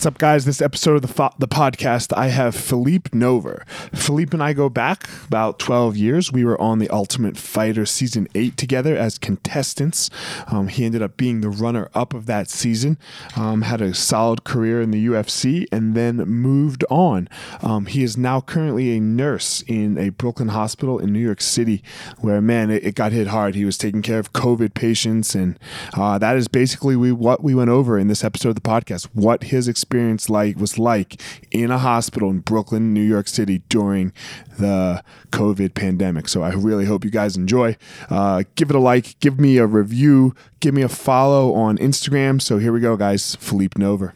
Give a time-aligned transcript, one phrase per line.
[0.00, 0.46] What's up, guys?
[0.46, 3.68] This episode of the, fo- the podcast, I have Philippe Nover.
[3.94, 6.32] Philippe and I go back about 12 years.
[6.32, 10.08] We were on the Ultimate Fighter season eight together as contestants.
[10.46, 12.96] Um, he ended up being the runner up of that season,
[13.36, 17.28] um, had a solid career in the UFC, and then moved on.
[17.60, 21.82] Um, he is now currently a nurse in a Brooklyn hospital in New York City,
[22.20, 23.54] where, man, it, it got hit hard.
[23.54, 25.58] He was taking care of COVID patients, and
[25.92, 29.04] uh, that is basically we, what we went over in this episode of the podcast,
[29.12, 31.20] what his experience experience like was like
[31.50, 34.12] in a hospital in Brooklyn, New York City during
[34.56, 35.02] the
[35.32, 36.28] COVID pandemic.
[36.28, 37.76] So I really hope you guys enjoy.
[38.08, 42.40] Uh, give it a like, give me a review, give me a follow on Instagram.
[42.40, 43.34] So here we go, guys.
[43.40, 44.12] Philippe Nover.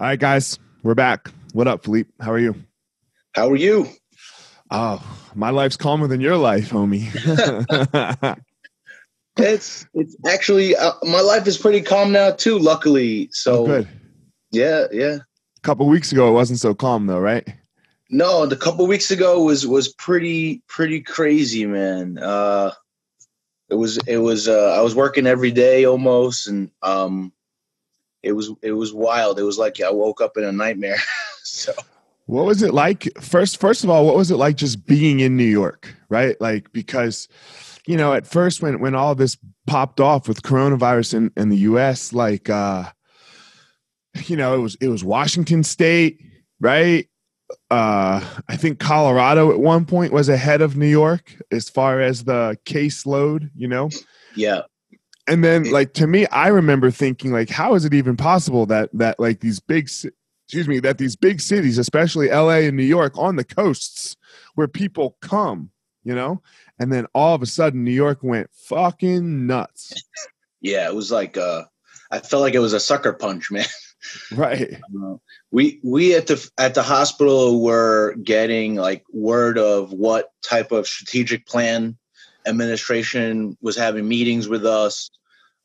[0.00, 1.30] All right, guys, we're back.
[1.52, 2.10] What up, Philippe?
[2.20, 2.56] How are you?
[3.32, 3.88] How are you?
[4.72, 5.00] Oh,
[5.36, 7.06] my life's calmer than your life, homie.
[9.38, 12.58] It's it's actually uh, my life is pretty calm now too.
[12.58, 13.88] Luckily, so Oh, good.
[14.50, 15.16] yeah, yeah.
[15.56, 17.46] A couple weeks ago, it wasn't so calm though, right?
[18.10, 22.18] No, the couple weeks ago was was pretty pretty crazy, man.
[22.18, 22.72] Uh,
[23.70, 27.32] it was it was uh, I was working every day almost, and um,
[28.22, 29.38] it was it was wild.
[29.38, 30.98] It was like I woke up in a nightmare.
[31.42, 31.72] so
[32.26, 33.08] What was it like?
[33.18, 36.38] First, first of all, what was it like just being in New York, right?
[36.38, 37.28] Like because,
[37.86, 41.58] you know, at first when when all this popped off with coronavirus in, in the
[41.58, 42.90] US, like uh,
[44.26, 46.20] you know, it was it was Washington State,
[46.60, 47.08] right?
[47.70, 52.24] Uh, I think Colorado at one point was ahead of New York as far as
[52.24, 53.90] the caseload, you know.
[54.34, 54.62] yeah,
[55.26, 58.90] And then like to me, I remember thinking like, how is it even possible that
[58.94, 59.88] that like these big
[60.52, 64.16] excuse me, that these big cities, especially LA and New York on the coasts
[64.54, 65.70] where people come,
[66.04, 66.42] you know?
[66.78, 69.94] And then all of a sudden New York went fucking nuts.
[70.60, 70.88] yeah.
[70.88, 71.64] It was like uh,
[72.10, 73.64] I felt like it was a sucker punch, man.
[74.32, 74.80] Right.
[75.00, 75.16] Uh,
[75.52, 80.88] we we at the at the hospital were getting like word of what type of
[80.88, 81.96] strategic plan
[82.46, 85.10] administration was having meetings with us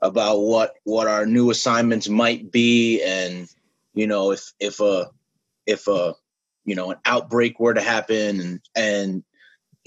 [0.02, 3.48] about what what our new assignments might be and
[3.96, 5.10] you know if if a
[5.66, 6.14] if a
[6.66, 9.24] you know an outbreak were to happen and and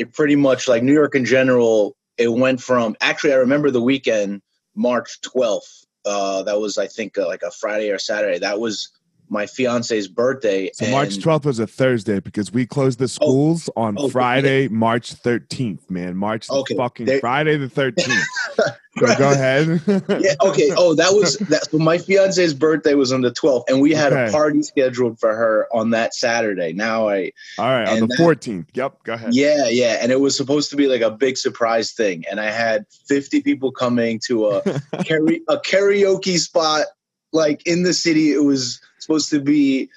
[0.00, 3.82] it pretty much like New York in general it went from actually I remember the
[3.82, 4.40] weekend
[4.74, 8.38] March 12th uh, that was I think uh, like a Friday or Saturday.
[8.38, 8.90] That was
[9.30, 10.70] my fiance's birthday.
[10.74, 14.66] So March 12th was a Thursday because we closed the oh, schools on Oh, Friday,
[14.68, 16.16] March 13th, man.
[16.16, 18.22] March the Okay, fucking there- Friday the 13th.
[18.56, 18.64] so
[19.18, 19.80] go ahead.
[20.20, 20.70] yeah, okay.
[20.76, 21.70] Oh, that was that.
[21.70, 24.28] So my fiance's birthday was on the 12th, and we had Okay.
[24.28, 26.72] a party scheduled for her on that Saturday.
[26.72, 28.66] Now I, All right, on the that- 14th.
[28.74, 29.32] Yep, go ahead.
[29.34, 32.50] yeah, yeah, and it was supposed to be like a big surprise thing, and I
[32.50, 34.62] had 50 people coming to a
[34.94, 36.86] karaoke, a karaoke spot
[37.32, 38.32] like in the city.
[38.32, 39.90] It was supposed to be,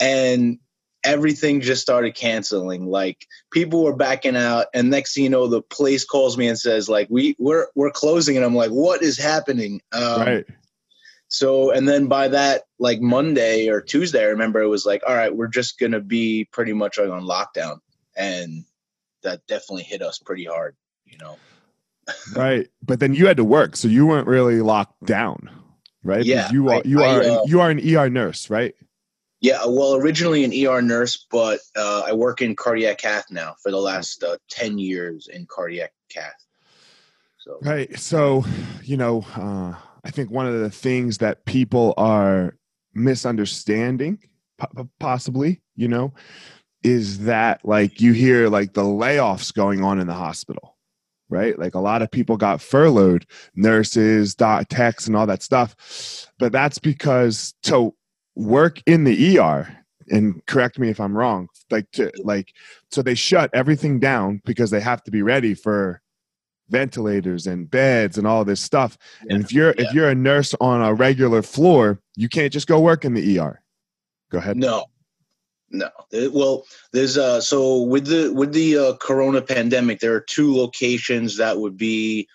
[0.00, 0.58] and
[1.04, 2.86] everything just started canceling.
[2.86, 6.58] Like people were backing out, and next thing you know, the place calls me and
[6.58, 9.80] says like we we're we're closing, and I'm like, what is happening?
[9.92, 10.46] Um, right.
[11.28, 15.14] So, and then by that, like Monday or Tuesday, I remember it was like, all
[15.14, 17.80] right, we're just going to be pretty much like on lockdown.
[18.16, 18.64] And
[19.22, 21.36] that definitely hit us pretty hard, you know?
[22.34, 22.68] Right.
[22.82, 25.50] But then you had to work, so you weren't really locked down,
[26.02, 26.24] right?
[26.24, 28.74] Yeah, You are I- you I, are uh, you are an ER nurse, right?
[29.40, 29.60] Yeah.
[29.66, 33.76] Well, originally an ER nurse, but uh, I work in cardiac cath now for the
[33.78, 36.44] last uh, 10 years in cardiac cath.
[37.38, 37.96] So, Right.
[37.98, 38.44] So,
[38.82, 39.74] you know, uh,
[40.04, 42.56] I think one of the things that people are
[42.94, 44.18] misunderstanding,
[44.58, 46.14] po- po- possibly, you know,
[46.82, 50.76] is that like you hear like the layoffs going on in the hospital,
[51.28, 51.58] right?
[51.58, 56.30] Like a lot of people got furloughed, nurses, doc, techs, and all that stuff.
[56.38, 57.94] But that's because to
[58.34, 59.68] work in the ER,
[60.10, 62.52] and correct me if I'm wrong, like to like,
[62.90, 66.00] so they shut everything down because they have to be ready for
[66.70, 68.98] ventilators and beds and all this stuff.
[69.28, 69.86] and if you're yeah.
[69.86, 73.38] if you're a nurse on a regular floor, you can't just go work in the
[73.38, 73.62] ER.
[74.30, 74.56] Go ahead.
[74.56, 74.86] No,
[75.70, 75.90] no.
[76.12, 81.36] Well, there's uh so with the with the uh, Corona pandemic, there are two locations
[81.36, 82.28] that would be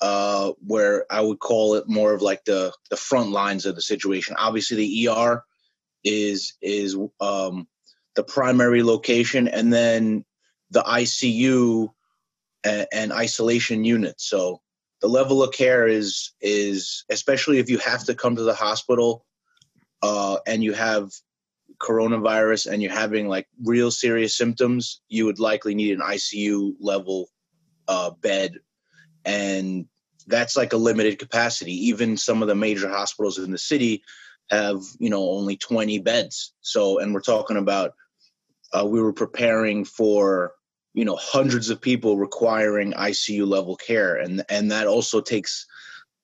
[0.00, 3.82] uh where I would call it more of like the the front lines of the
[3.82, 4.36] situation.
[4.38, 5.44] Obviously, the ER
[6.04, 7.68] is is um
[8.14, 10.24] the primary location, and then
[10.70, 11.90] the ICU
[12.64, 14.28] and, and isolation units.
[14.28, 14.60] So
[15.00, 19.24] the level of care is is especially if you have to come to the hospital
[20.02, 21.10] uh, and you have
[21.78, 27.28] coronavirus and you're having like real serious symptoms, you would likely need an ICU level
[27.86, 28.54] uh, bed,
[29.24, 29.86] and
[30.26, 31.72] that's like a limited capacity.
[31.88, 34.02] Even some of the major hospitals in the city
[34.50, 36.54] have you know only 20 beds.
[36.60, 37.94] So, and we're talking about
[38.72, 40.52] uh, we were preparing for
[40.94, 45.66] you know hundreds of people requiring ICU level care, and and that also takes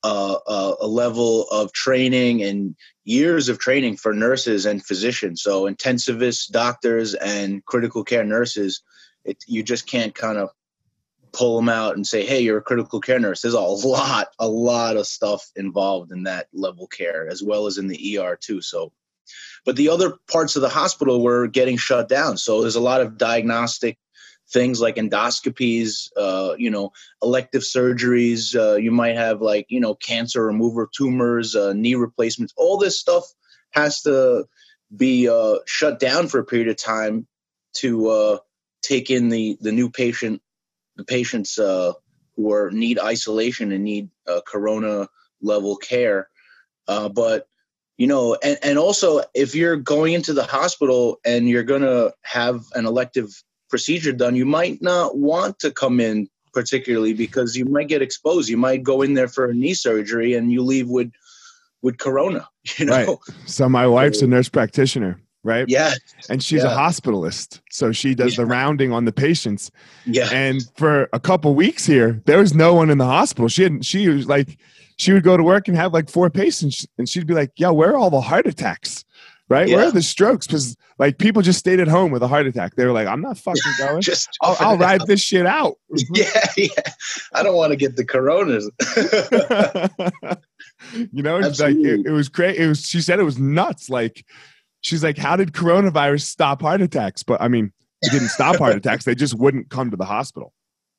[0.02, 5.42] uh, a, a level of training and years of training for nurses and physicians.
[5.42, 8.82] So intensivists, doctors, and critical care nurses,
[9.24, 10.50] it, you just can't kind of
[11.32, 14.48] pull them out and say, "Hey, you're a critical care nurse." There's a lot, a
[14.48, 18.60] lot of stuff involved in that level care, as well as in the ER too.
[18.60, 18.92] So,
[19.64, 22.36] but the other parts of the hospital were getting shut down.
[22.38, 23.98] So there's a lot of diagnostic
[24.54, 28.54] things like endoscopies, uh, you know, elective surgeries.
[28.54, 32.54] Uh, you might have like you know cancer remover tumors, uh, knee replacements.
[32.56, 33.24] All this stuff
[33.72, 34.46] has to
[34.96, 37.26] be uh, shut down for a period of time
[37.74, 38.38] to uh,
[38.80, 40.40] take in the the new patient,
[40.96, 41.92] the patients uh,
[42.36, 44.08] who are need isolation and need
[44.46, 45.08] corona
[45.42, 46.28] level care.
[46.86, 47.48] But
[47.96, 52.64] you know, and, and also if you're going into the hospital and you're gonna have
[52.74, 53.30] an elective
[53.68, 58.48] procedure done, you might not want to come in particularly because you might get exposed.
[58.48, 61.10] You might go in there for a knee surgery and you leave with
[61.82, 62.48] with corona.
[62.78, 63.08] You know, Right.
[63.44, 65.66] So my wife's a nurse practitioner, right?
[65.68, 65.92] yeah,
[66.30, 67.60] And she's a hospitalist.
[67.70, 69.70] So she does the rounding on the patients.
[70.06, 73.48] yeah, And for a couple weeks here, there was no one in the hospital.
[73.48, 74.56] She hadn't she was like
[74.96, 77.70] she would go to work and have like four patients and she'd be like, "Yeah,
[77.70, 79.04] where are all the heart attacks?"
[79.50, 79.68] Right?
[79.68, 80.46] Where are the strokes?
[80.46, 82.76] Because like people just stayed at home with a heart attack.
[82.76, 84.00] They were like, "I'm not fucking going.
[84.00, 85.76] just I'll, I'll ride this shit out."
[86.14, 86.68] Yeah, yeah.
[87.34, 88.70] I don't want to get the coronas.
[90.92, 92.56] you know, it's like it, it was great.
[92.56, 92.86] It was.
[92.86, 93.90] She said it was nuts.
[93.90, 94.24] Like
[94.80, 97.72] she's like, "How did coronavirus stop heart attacks?" But I mean,
[98.02, 99.04] it didn't stop heart attacks.
[99.04, 100.52] They just wouldn't come to the hospital.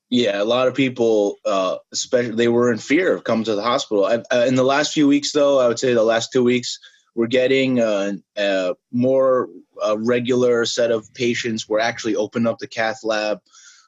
[0.09, 3.63] Yeah, a lot of people, uh, especially they were in fear of coming to the
[3.63, 4.05] hospital.
[4.05, 6.79] I, uh, in the last few weeks, though, I would say the last two weeks,
[7.15, 9.49] we're getting uh, a more
[9.83, 11.67] uh, regular set of patients.
[11.67, 13.39] We're actually opening up the cath lab.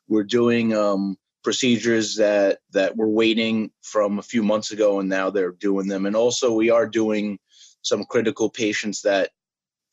[0.07, 5.29] We're doing um, procedures that that were waiting from a few months ago, and now
[5.29, 6.05] they're doing them.
[6.05, 7.37] And also, we are doing
[7.81, 9.31] some critical patients that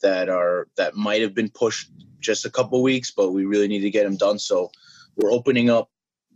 [0.01, 3.81] that are that might have been pushed just a couple weeks, but we really need
[3.81, 4.39] to get them done.
[4.39, 4.71] So
[5.17, 5.91] we're opening up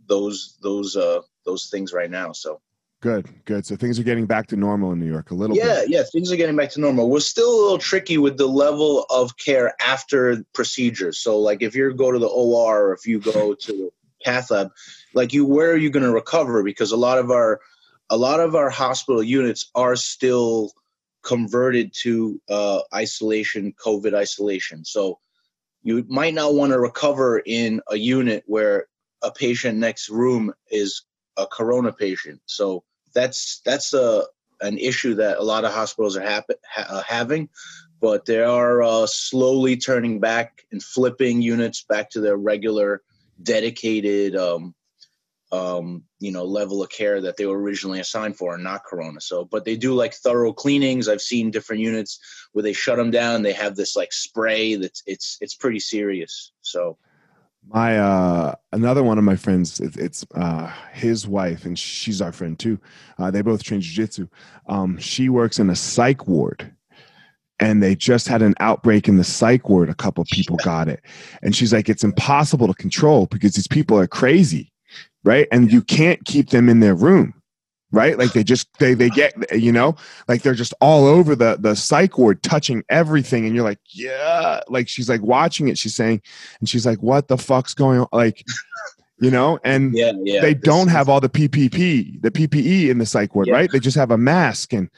[0.09, 2.59] those those uh those things right now so
[3.01, 3.65] Good, good.
[3.65, 5.89] So things are getting back to normal in New York a little yeah, bit.
[5.89, 7.09] yeah, things are getting back to normal.
[7.09, 11.19] We're still a little tricky with the level of care after procedures.
[11.19, 13.89] So, like, if you go to the OR or if you go to the
[14.23, 14.71] cath lab,
[15.13, 16.61] like, you where are you going to recover?
[16.61, 17.61] Because a lot of our
[18.09, 20.71] a lot of our hospital units are still
[21.23, 24.83] converted to uh, isolation, COVID isolation.
[24.83, 25.19] So,
[25.83, 28.87] you might not want to recover in a unit where
[29.23, 31.03] a patient next room is
[31.37, 32.41] a corona patient.
[32.45, 34.25] So that's that's a
[34.61, 37.49] an issue that a lot of hospitals are ha- ha- having,
[38.01, 43.01] but they are uh, slowly turning back and flipping units back to their regular,
[43.41, 44.75] dedicated, um,
[45.51, 49.19] um, you know, level of care that they were originally assigned for, and not Corona.
[49.21, 51.07] So, but they do like thorough cleanings.
[51.07, 52.19] I've seen different units
[52.51, 53.41] where they shut them down.
[53.41, 56.51] They have this like spray that's it's it's pretty serious.
[56.61, 56.97] So
[57.67, 62.31] my uh another one of my friends it, it's uh his wife and she's our
[62.31, 62.79] friend too.
[63.17, 64.27] Uh they both train jiu-jitsu.
[64.67, 66.73] Um she works in a psych ward
[67.59, 69.89] and they just had an outbreak in the psych ward.
[69.89, 71.01] A couple people got it.
[71.43, 74.71] And she's like it's impossible to control because these people are crazy
[75.25, 75.47] right?
[75.51, 77.38] And you can't keep them in their room
[77.91, 79.95] right like they just they they get you know
[80.27, 84.59] like they're just all over the the psych ward touching everything and you're like yeah
[84.67, 86.21] like she's like watching it she's saying
[86.59, 88.43] and she's like what the fuck's going on like
[89.19, 90.39] you know and yeah, yeah.
[90.41, 93.55] they don't have all the ppp the ppe in the psych ward Yeah.
[93.55, 94.89] right they just have a mask and,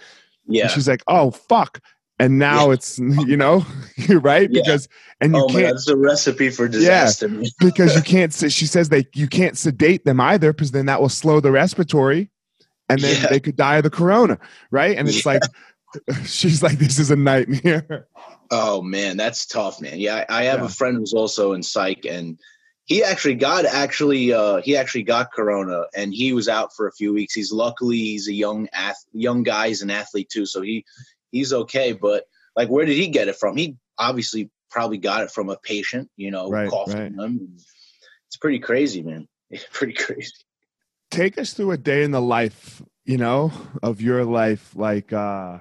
[0.48, 0.64] yeah.
[0.64, 1.80] and she's like oh fuck
[2.20, 2.74] and now Yeah.
[2.74, 3.66] it's you know
[4.10, 4.62] right Yeah.
[4.62, 4.90] because
[5.22, 7.30] and you oh can't that's a recipe for disaster.
[7.30, 11.00] yeah, because you can't she says they you can't sedate them either because then that
[11.02, 12.30] will slow the respiratory
[12.92, 13.30] and then Yeah.
[13.30, 14.38] they could die of the corona
[14.72, 15.42] right and it's like
[16.26, 18.08] she's like this is a nightmare
[18.54, 19.98] Oh man, that's tough, man.
[19.98, 20.66] Yeah, I, I have Yeah.
[20.66, 22.38] a friend who's also in psych, and
[22.84, 26.92] he actually got actually uh, he actually got corona, and he was out for a
[26.92, 27.34] few weeks.
[27.34, 30.84] He's luckily he's a young ath- young guy, he's an athlete too, so he
[31.32, 31.94] he's okay.
[31.94, 32.26] But
[32.58, 33.56] like, where did he get it from?
[33.56, 37.26] He obviously probably got it from a patient, you know, Right, coughing right.
[37.26, 37.56] him.
[38.28, 39.30] It's pretty crazy, man.
[39.50, 40.34] It's pretty crazy.
[41.12, 43.52] Take us through a day in the life you know
[43.84, 45.60] of your life like uh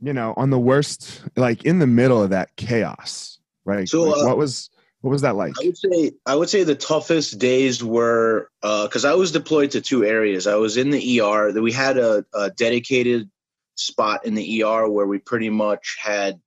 [0.00, 4.22] you know on the worst like in the middle of that chaos right So, Like,
[4.22, 7.38] uh, what was what was that like I would say I would say the toughest
[7.38, 10.46] days were because I was deployed to two areas.
[10.46, 11.52] I was in the ER.
[11.52, 13.30] That we had a, a dedicated
[13.74, 16.40] spot in the ER where we pretty much had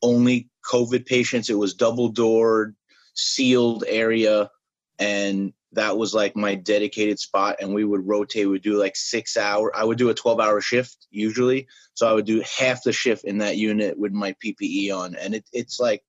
[0.00, 1.50] only COVID patients.
[1.50, 2.74] It was double doored,
[3.12, 4.50] sealed area,
[4.98, 7.56] and that was like my dedicated spot.
[7.60, 8.46] And we would rotate.
[8.46, 9.74] We would do like six hour.
[9.74, 13.24] I would do a twelve hour shift usually, so I would do half the shift
[13.24, 16.02] in that unit with my PPE on, and it, it's like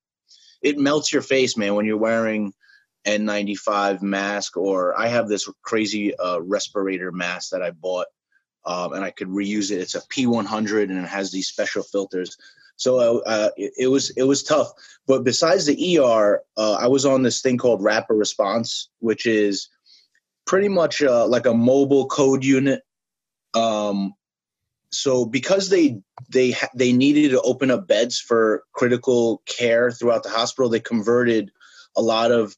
[0.61, 2.53] it melts your face, man, when you're wearing
[3.05, 4.57] N95 mask.
[4.57, 8.07] Or I have this crazy uh, respirator mask that I bought,
[8.65, 9.79] um, and I could reuse it.
[9.79, 12.37] It's a P100, and it has these special filters.
[12.79, 14.71] So uh, it, it was it was tough.
[15.05, 19.69] But besides the ER, uh, I was on this thing called Rapid Response, which is
[20.48, 22.81] pretty much uh, like a mobile code unit.
[23.53, 24.13] Um,
[24.91, 30.29] so because they they they needed to open up beds for critical care throughout the
[30.29, 31.51] hospital, they converted
[31.98, 32.55] a lot of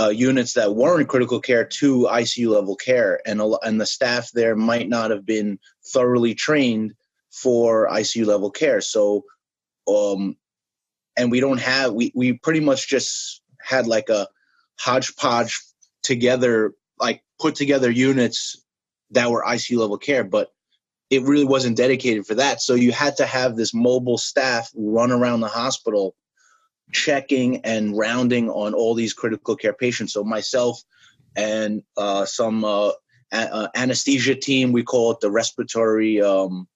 [0.00, 4.30] uh, units that weren't critical care to ICU level care, and a, and the staff
[4.32, 5.58] there might not have been
[5.92, 6.94] thoroughly trained
[7.30, 8.80] for ICU level care.
[8.80, 9.24] So,
[9.88, 10.36] um,
[11.16, 14.28] and we don't have we we pretty much just had like a
[14.78, 15.60] hodgepodge
[16.02, 18.62] together, like put together units
[19.10, 20.52] that were ICU level care, but
[21.10, 22.60] it really wasn't dedicated for that.
[22.60, 26.16] So you had to have this mobile staff run around the hospital
[26.92, 30.12] checking and rounding on all these critical care patients.
[30.12, 30.80] So myself
[31.36, 32.90] and uh, some uh,
[33.32, 36.20] a- uh, anesthesia team, we call it the respiratory.
[36.20, 36.68] Um,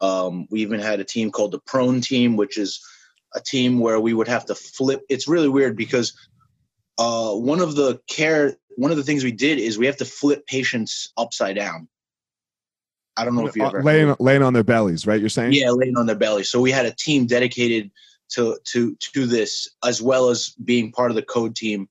[0.00, 2.84] um, we even had a team called the prone team, which is
[3.34, 5.02] a team where we would have to flip.
[5.08, 6.12] It's really weird because
[6.98, 10.04] uh, one of the care, one of the things we did is we have to
[10.04, 11.88] flip patients upside down.
[13.16, 15.70] I don't know if you ever laying laying on their bellies right you're saying yeah,
[15.70, 16.42] laying on their belly.
[16.42, 17.92] So we had a team dedicated
[18.30, 21.88] to to to this, as well as being part of the code team.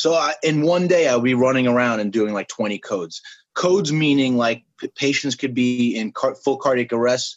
[0.00, 3.20] So I, in one day, I'll be running around and doing like 20 codes.
[3.52, 4.64] Codes meaning like
[4.96, 7.36] patients could be in car- full cardiac arrest,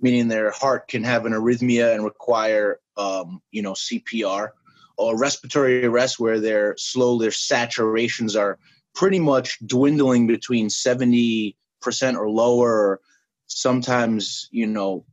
[0.00, 4.52] meaning their heart can have an arrhythmia and require um, you know CPR,
[4.96, 8.58] or respiratory arrest where their slow their saturations are
[8.94, 13.02] pretty much dwindling between 70 percent or lower.
[13.48, 15.04] Sometimes you know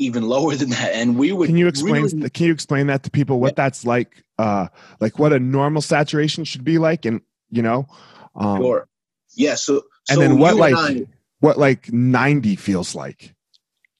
[0.00, 3.02] even lower than that and we would can you explain really- can you explain that
[3.02, 4.66] to people what that's like uh
[5.00, 7.86] like what a normal saturation should be like and you know
[8.34, 8.88] um sure
[9.34, 11.06] yeah so and so then what like I-
[11.40, 13.34] what like 90 feels like.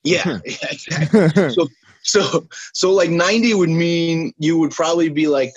[0.04, 1.50] Yeah, yeah exactly.
[1.50, 1.69] so
[2.02, 5.52] so so like 90 would mean you would probably be like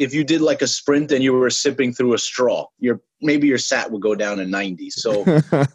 [0.00, 3.46] if you did like a sprint and you were sipping through a straw your maybe
[3.46, 5.24] your sat would go down to 90 so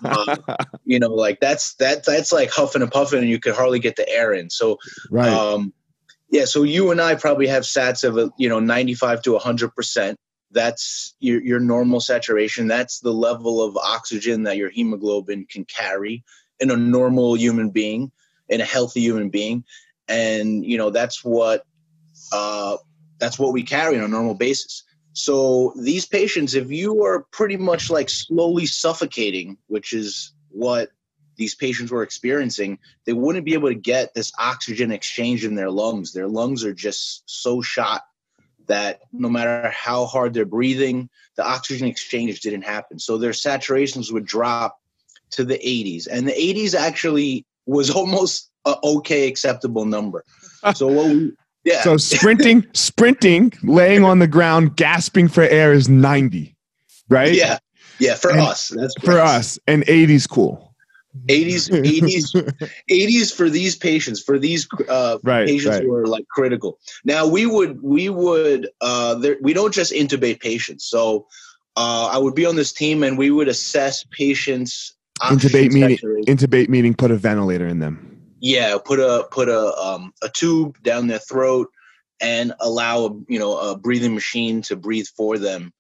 [0.04, 0.36] uh,
[0.86, 3.96] you know like that's that that's like huffing and puffing and you could hardly get
[3.96, 4.50] the air in.
[4.50, 4.78] So
[5.10, 5.30] right.
[5.30, 5.74] um
[6.30, 9.76] yeah so you and i probably have sats of a you know 95 to 100
[9.76, 10.18] percent.
[10.52, 12.68] That's your, your normal saturation.
[12.68, 16.24] That's the level of oxygen that your hemoglobin can carry
[16.62, 18.12] in a normal human being
[18.48, 19.66] in a healthy human being.
[20.08, 21.66] And you know that's what
[22.32, 22.78] uh,
[23.20, 24.84] that's what we carry on a normal basis.
[25.14, 30.90] So these patients if you are pretty much like slowly suffocating which is what
[31.38, 35.72] these patients were experiencing they wouldn't be able to get this oxygen exchange in their
[35.72, 36.14] lungs.
[36.14, 38.04] Their lungs are just so shot
[38.68, 43.00] that no matter how hard they're breathing the oxygen exchange didn't happen.
[43.00, 44.80] So their saturations would drop
[45.32, 50.24] to the 80s and the 80s actually was almost a okay acceptable number.
[50.76, 51.34] So what we
[51.68, 51.82] yeah.
[51.82, 56.56] So sprinting, sprinting, laying on the ground, gasping for air is 90,
[57.10, 57.34] right?
[57.34, 57.60] Yeah.
[58.00, 58.70] Yeah, for and us.
[58.70, 59.60] That's for us.
[59.68, 60.64] And 80's cool.
[61.26, 65.84] 80s 80s 80s for these patients for these uh, right, patients right.
[65.84, 70.40] who are like critical now we would we would uh, there, we don't just intubate
[70.40, 71.26] patients so
[71.76, 75.98] uh, i would be on this team and we would assess patients intubate meaning
[76.28, 78.17] intubate meaning put a ventilator in them
[78.48, 81.70] yeah, put a put a um, a tube down their throat
[82.22, 85.74] and allow you know a breathing machine to breathe for them.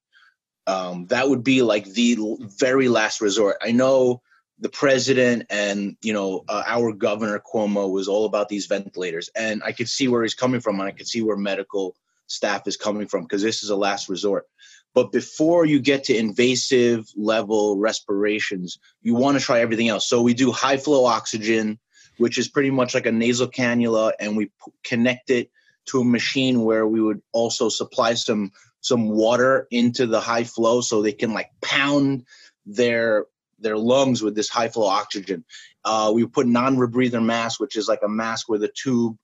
[0.67, 2.17] Um, that would be like the
[2.59, 3.55] very last resort.
[3.62, 4.21] I know
[4.59, 9.63] the president and you know uh, our governor Cuomo was all about these ventilators, and
[9.63, 11.95] I could see where he's coming from, and I could see where medical
[12.27, 14.45] staff is coming from because this is a last resort.
[14.93, 20.09] But before you get to invasive level respirations, you want to try everything else.
[20.09, 21.79] So we do high flow oxygen
[22.17, 25.51] which is pretty much like a nasal cannula, and we p- connect it
[25.88, 30.81] to a machine where we would also supply some some water into the high flow
[30.81, 32.25] so they can like pound
[32.65, 33.25] their
[33.59, 35.44] their lungs with this high flow oxygen.
[35.83, 39.18] Uh, we put non-rebreather mask, which is like a mask with a tube,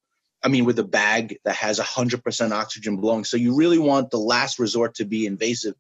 [0.44, 3.26] I mean, with a bag that has 100% oxygen blowing.
[3.26, 5.76] So you really want the last resort to be invasive.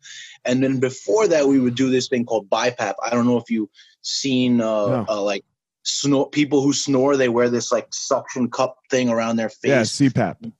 [0.45, 2.93] And then before that, we would do this thing called BiPAP.
[3.03, 3.69] I don't know if you've
[4.01, 5.05] seen uh, no.
[5.07, 5.45] uh, like
[5.83, 9.99] snore people who snore they wear this like suction cup thing around their face.
[9.99, 10.51] Yeah cpap.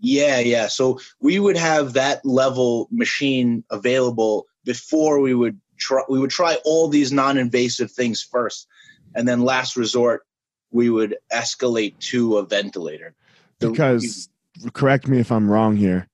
[0.00, 0.66] Yeah yeah.
[0.66, 6.58] So we would have that level machine available before we would try we would try
[6.64, 8.66] all these non-invasive things first.
[9.14, 10.26] And then last resort
[10.70, 13.14] we would escalate to a ventilator.
[13.60, 14.28] Because
[14.72, 16.06] correct me if i'm wrong here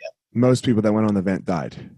[0.00, 0.08] yeah.
[0.32, 1.90] most people that went on the vent died.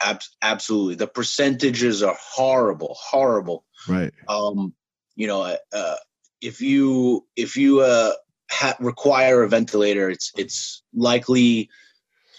[0.00, 0.94] Ab- absolutely.
[0.94, 3.64] The percentages are horrible horrible.
[3.88, 4.12] Right.
[4.28, 4.74] Um
[5.18, 5.96] you know, uh, uh,
[6.40, 8.12] if you if you uh,
[8.50, 11.68] ha- require a ventilator, it's it's likely.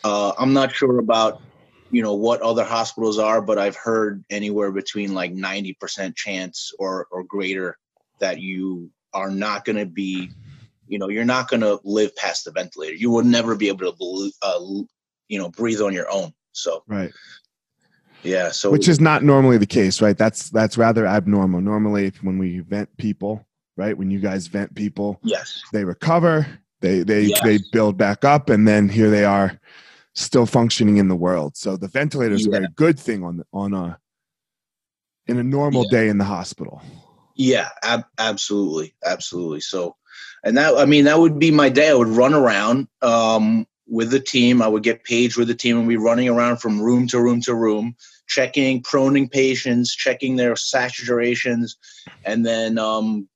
[0.01, 1.41] Uh, I'm not sure about
[1.91, 7.07] you know what other hospitals are, but I've heard anywhere between like 90% chance or
[7.11, 7.77] or greater
[8.21, 10.31] that you are not going to be,
[10.87, 12.95] you know, you're not going to live past the ventilator.
[12.95, 14.59] You will never be able to, uh,
[15.27, 16.31] you know, breathe on your own.
[16.53, 17.11] So right.
[18.23, 18.49] Yeah.
[18.49, 20.17] So which is not normally the case, right?
[20.17, 21.61] That's that's rather abnormal.
[21.61, 23.45] Normally, when we vent people,
[23.77, 23.97] right?
[23.97, 26.45] When you guys vent people, yes, they recover,
[26.81, 27.39] they they yes.
[27.43, 29.59] they build back up, and then here they are,
[30.19, 31.55] still functioning in the world.
[31.55, 32.49] So the ventilator is yeah.
[32.49, 33.97] a very good thing on the, on a
[35.27, 35.99] in a normal yeah.
[35.99, 36.81] day in the hospital.
[37.35, 39.61] Yeah, ab- absolutely, absolutely.
[39.61, 39.95] So,
[40.43, 41.89] and that I mean that would be my day.
[41.89, 42.87] I would run around.
[43.01, 44.61] Um, with the team.
[44.61, 47.41] I would get paged with the team and be running around from room to room
[47.41, 47.95] to room,
[48.27, 51.75] checking, proning patients, checking their saturations,
[52.23, 53.27] and then, um,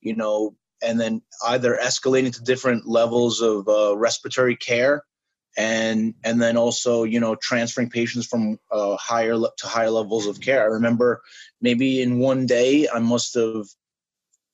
[0.00, 5.04] you know, and then either escalating to different levels of uh, respiratory care,
[5.56, 10.26] and and then also, you know, transferring patients from uh, higher le- to higher levels
[10.26, 10.62] of care.
[10.62, 11.20] I remember
[11.60, 13.66] maybe in one day I must have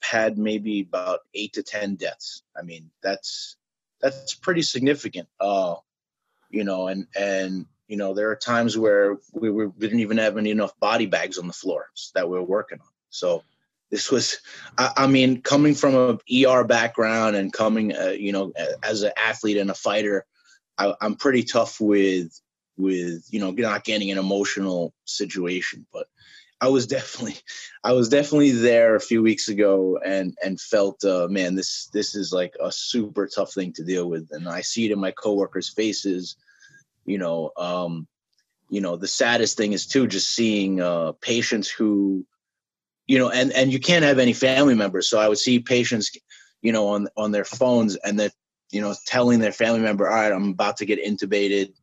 [0.03, 2.43] had maybe about eight to ten deaths.
[2.57, 3.57] I mean, that's
[4.05, 5.29] that's pretty significant.
[5.41, 5.77] Uh,
[6.51, 10.19] you know, and and you know there are times where we, were, we didn't even
[10.19, 12.87] have any enough body bags on the floors that we are working on.
[13.09, 13.43] So
[13.91, 14.39] this was,
[14.77, 19.13] I, I mean, coming from a ER background and coming, uh, you know, as an
[19.17, 20.27] athlete and a fighter,
[20.77, 22.39] I, I'm pretty tough with
[22.77, 26.09] with you know not getting an emotional situation, but
[26.65, 27.37] I was definitely,
[27.83, 32.15] I was definitely there a few weeks ago and and felt, uh, man, this this
[32.15, 35.11] is like a super tough thing to deal with, and I see it in my
[35.11, 36.37] coworkers' faces.
[37.05, 38.07] You know, um,
[38.71, 42.25] you know, the saddest thing is too just seeing uh, patients who
[43.07, 45.09] you know, and and you can't have any family members.
[45.09, 46.17] So I would see patients,
[46.63, 48.33] you know, on on their phones, and they're
[48.71, 51.75] you know telling their family member, "All right, I'm about to get intubated.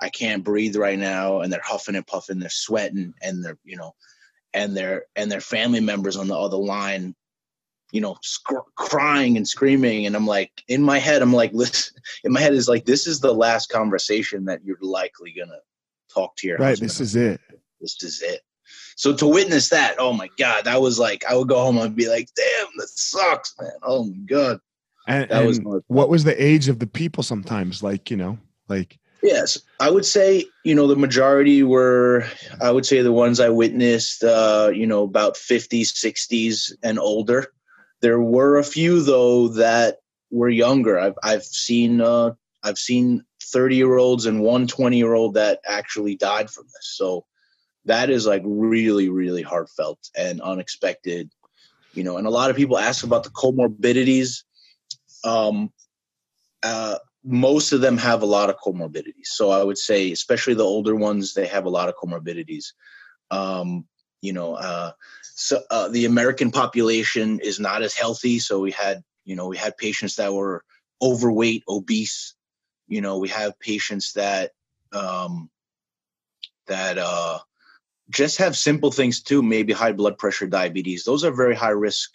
[0.00, 3.76] I can't breathe right now," and they're huffing and puffing, they're sweating, and they're you
[3.76, 3.94] know,
[4.54, 7.14] and their and their family members on the other line
[7.92, 10.06] you know, sc- crying and screaming.
[10.06, 13.06] And I'm like, in my head, I'm like, listen, in my head is like, this
[13.06, 15.60] is the last conversation that you're likely going to
[16.12, 16.70] talk to your right.
[16.70, 16.90] husband.
[16.90, 17.40] This is it.
[17.80, 18.40] This is it.
[18.96, 21.94] So to witness that, oh my God, that was like, I would go home and
[21.94, 23.70] be like, damn, that sucks, man.
[23.82, 24.58] Oh my God.
[25.06, 25.84] And, That and hard.
[25.86, 27.82] what was the age of the people sometimes?
[27.82, 32.24] Like, you know, like, Yes, I would say you know the majority were
[32.60, 37.52] I would say the ones I witnessed uh, you know about 50s, 60s and older.
[38.02, 39.98] There were a few though that
[40.30, 40.96] were younger.
[40.96, 45.58] I've I've seen uh, I've seen 30 year olds and one 20 year old that
[45.66, 46.94] actually died from this.
[46.96, 47.24] So
[47.84, 51.32] that is like really really heartfelt and unexpected.
[51.94, 54.44] You know, and a lot of people ask about the comorbidities.
[55.24, 55.72] Um,
[56.62, 59.26] uh, most of them have a lot of comorbidities.
[59.26, 62.66] So I would say, especially the older ones, they have a lot of comorbidities.
[63.30, 63.86] Um,
[64.22, 64.92] you know, uh,
[65.34, 68.38] so uh, the American population is not as healthy.
[68.38, 70.64] So we had, you know, we had patients that were
[71.02, 72.34] overweight, obese.
[72.86, 74.52] You know, we have patients that
[74.92, 75.50] um,
[76.68, 77.40] that uh,
[78.08, 81.02] just have simple things too, maybe high blood pressure, diabetes.
[81.02, 82.12] Those are very high risk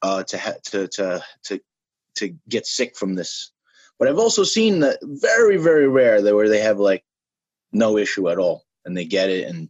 [0.00, 1.60] uh, to ha- to to to
[2.16, 3.52] to get sick from this.
[4.00, 7.04] But I've also seen that very, very rare that where they have like
[7.70, 9.68] no issue at all and they get it and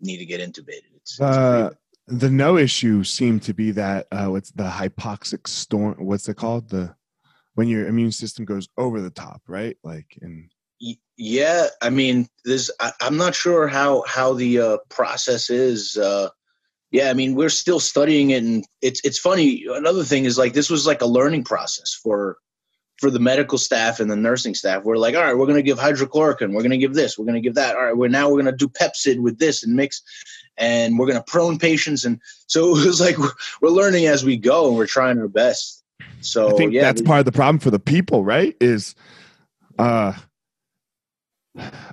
[0.00, 0.94] need to get intubated.
[0.96, 1.70] It's, it's uh,
[2.06, 5.96] the no issue seemed to be that, uh, what's the hypoxic storm?
[5.98, 6.68] What's it called?
[6.68, 6.94] The,
[7.54, 9.78] when your immune system goes over the top, right?
[9.82, 10.50] Like, in,
[11.16, 15.96] yeah, I mean, there's I, I'm not sure how how the uh, process is.
[15.96, 16.28] Uh,
[16.90, 19.66] yeah, I mean, we're still studying it, and it's it's funny.
[19.68, 22.38] Another thing is like this was like a learning process for
[23.00, 24.84] for the medical staff and the nursing staff.
[24.84, 27.54] We're like, all right, we're gonna give hydrochloroquine, we're gonna give this, we're gonna give
[27.54, 27.74] that.
[27.74, 30.02] All right, we're now we're gonna do Pepcid with this and mix,
[30.58, 33.32] and we're gonna prone patients, and so it was like we're,
[33.62, 35.82] we're learning as we go, and we're trying our best.
[36.20, 38.54] So I think yeah, that's part of the problem for the people, right?
[38.60, 38.94] Is,
[39.78, 40.12] uh,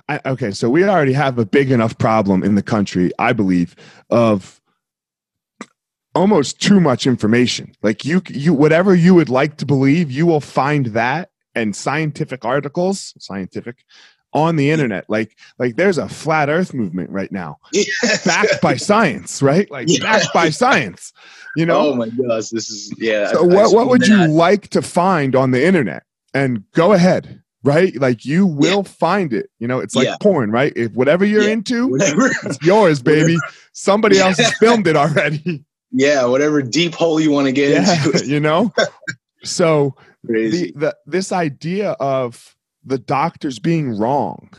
[0.08, 3.74] I, okay, so we already have a big enough problem in the country, I believe,
[4.10, 4.57] of
[6.14, 7.72] almost too much information.
[7.82, 12.44] Like you, you, whatever you would like to believe, you will find that and scientific
[12.44, 13.84] articles, scientific,
[14.32, 15.04] on the internet.
[15.08, 17.56] Like, like there's a flat Earth movement right now,
[18.24, 19.70] backed by science, right?
[19.70, 20.00] Like Yeah.
[20.02, 21.12] backed by science.
[21.56, 23.32] You know, oh my gosh, this is yeah.
[23.32, 26.92] so I've what, what seen would you like to find on the internet and go
[26.92, 30.14] ahead right like you will find it you know it's like Yeah.
[30.20, 31.50] porn right if whatever you're Yeah.
[31.54, 32.30] into whatever?
[32.44, 33.36] it's yours baby
[33.72, 38.04] somebody else has filmed it already yeah, whatever deep hole you want to get yeah
[38.06, 38.26] into.
[38.26, 38.72] you know
[39.44, 44.50] so the, the this idea of the doctors being wrong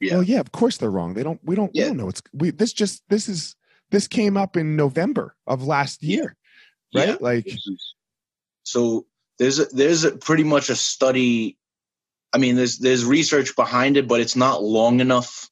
[0.00, 0.14] Yeah.
[0.14, 1.88] well yeah of course they're wrong they don't we don't we Yeah.
[1.88, 3.54] don't know it's we this just this is
[3.90, 6.16] this came up in november of last Yeah.
[6.16, 6.36] year
[6.94, 7.16] right Yeah.
[7.20, 7.48] like
[8.64, 9.06] So
[9.38, 11.56] there's a, there's a pretty much a study.
[12.32, 15.48] I mean, there's there's research behind it, but it's not long enough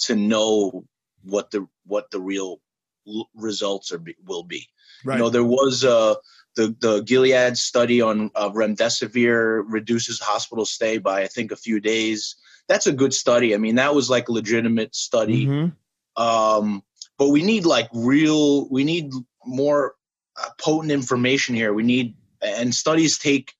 [0.00, 0.84] to know
[1.22, 2.60] what the what the real
[3.08, 4.68] l- results are be, will be.
[5.04, 6.14] right You know, there was uh,
[6.56, 11.80] the the Gilead study on uh, remdesivir reduces hospital stay by I think a few
[11.80, 12.36] days.
[12.68, 13.54] That's a good study.
[13.54, 15.46] I mean, that was like a legitimate study.
[15.46, 15.72] Mhm.
[16.16, 16.82] um,
[17.16, 19.12] but we need like real we need
[19.44, 19.94] more
[20.40, 23.54] uh, potent information here we need and studies take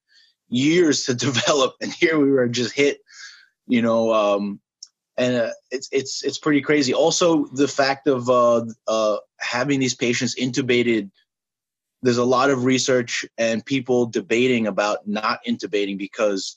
[0.48, 3.00] years to develop and here we were just hit
[3.66, 4.60] you know um,
[5.18, 6.94] and uh, it's it's it's pretty crazy.
[6.94, 11.10] Also the fact of uh, uh, having these patients intubated
[12.02, 16.56] there's a lot of research and people debating about not intubating because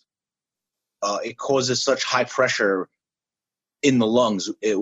[1.01, 2.87] uh, it causes such high pressure
[3.81, 4.49] in the lungs.
[4.61, 4.77] It,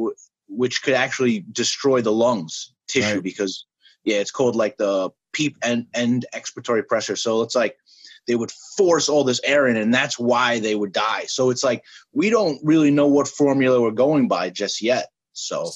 [0.49, 3.23] which could actually destroy the lungs tissue Right.
[3.23, 3.65] because
[4.03, 7.15] yeah it's called like the peep and end expiratory pressure.
[7.15, 7.77] So it's like
[8.27, 11.25] they would force all this air in and that's why they would die.
[11.27, 15.07] So it's like we don't really know what formula we're going by just yet.
[15.33, 15.71] So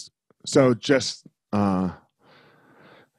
[0.45, 1.91] so just uh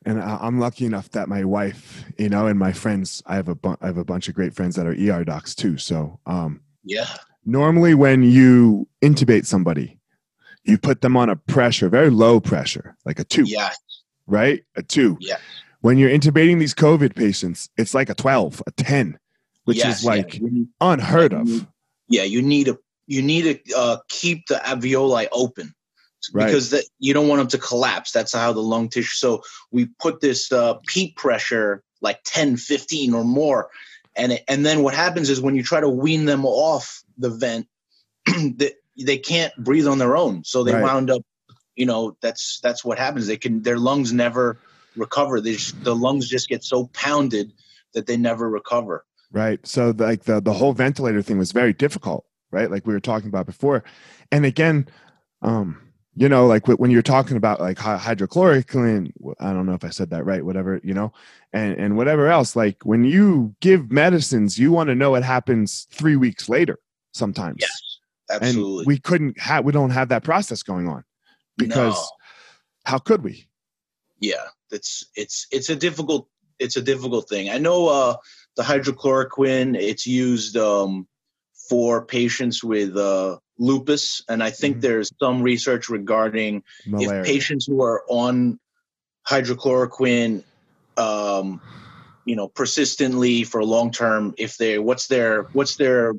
[0.04, 3.54] and i'm lucky enough that my wife you know and my friends i have a
[3.54, 5.78] bu- i have a bunch of great friends that are er docs too.
[5.78, 7.06] So um yeah.
[7.44, 9.98] normally when you intubate somebody
[10.64, 13.70] you put them on a pressure very low pressure like a two yeah.
[14.26, 14.62] right?
[14.76, 15.16] A two.
[15.20, 15.38] Yeah.
[15.84, 19.18] When you're intubating these covid patients it's like a 12 a 10
[19.64, 20.10] which yes, is yeah.
[20.10, 21.66] like You need- unheard of
[22.08, 25.74] yeah you need to you need to uh, keep the alveoli open
[26.32, 26.46] Right.
[26.46, 28.10] because that you don't want them to collapse.
[28.10, 29.14] That's how the lung tissue.
[29.14, 33.68] So we put this uh, peak pressure like 10, 15 or more,
[34.16, 37.28] and it, and then what happens is when you try to wean them off the
[37.28, 37.66] vent,
[38.56, 40.44] they, they can't breathe on their own.
[40.44, 40.82] So they Right.
[40.82, 41.20] wound up,
[41.76, 43.26] you know, that's that's what happens.
[43.26, 44.58] They can their lungs never
[44.96, 45.40] recover.
[45.40, 47.52] They just, the lungs just get so pounded
[47.94, 49.04] that they never recover.
[49.32, 49.64] Right.
[49.66, 52.70] So like the the whole ventilator thing was very difficult, right?
[52.70, 53.82] Like we were talking about before.
[54.30, 54.86] And again,
[55.42, 55.80] um,
[56.14, 59.90] you know, like when you're talking about like hy- hydrochloroquine, I don't know if I
[59.90, 61.12] said that right, whatever, you know,
[61.52, 65.88] and and whatever else, like when you give medicines, you want to know what happens
[65.90, 66.78] 3 weeks later
[67.12, 67.56] sometimes.
[67.60, 67.98] Yes,
[68.30, 68.82] absolutely.
[68.82, 71.02] And we couldn't have we don't have that process going on.
[71.56, 72.08] Because No.
[72.84, 73.48] how could we?
[74.20, 78.16] yeah it's it's it's a difficult it's a difficult thing i know uh
[78.56, 81.06] the hydrochloroquine it's used um
[81.68, 84.80] for patients with uh lupus and i think Mhm.
[84.80, 87.20] there's some research regarding Malaria.
[87.20, 88.58] if patients who are on
[89.28, 90.42] hydrochloroquine
[90.96, 91.60] um
[92.24, 96.14] you know persistently for long term if they what's their what's their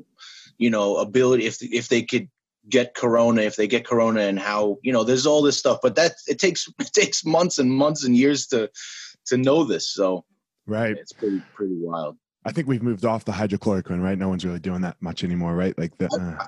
[0.58, 2.28] you know ability if if they could
[2.68, 5.94] get corona if they get corona and how you know there's all this stuff but
[5.94, 8.70] that it takes it takes months and months and years to
[9.24, 10.24] to know this so
[10.66, 10.96] right.
[10.96, 14.16] it's pretty pretty wild I think we've moved off the hydrochloroquine, right?
[14.16, 15.76] No one's really doing that much anymore, right?
[15.76, 16.46] Like the uh,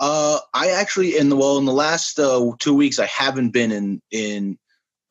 [0.00, 3.70] uh i actually in the well in the last uh, two weeks i haven't been
[3.70, 4.58] in in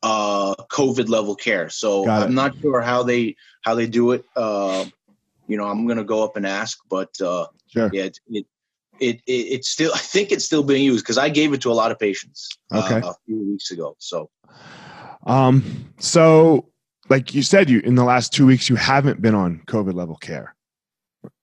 [0.02, 4.84] uh covid level care so i'm not sure how they how they do it uh
[5.46, 7.90] you know i'm gonna go up and ask but uh sure.
[7.92, 8.46] yeah it it,
[9.00, 11.70] it, it it's still i think it's still being used because i gave it to
[11.70, 14.30] a lot of patients uh, a few weeks ago so
[15.26, 16.70] Um, so
[17.10, 20.16] like you said, you in the last two weeks you haven't been on COVID level
[20.16, 20.54] care.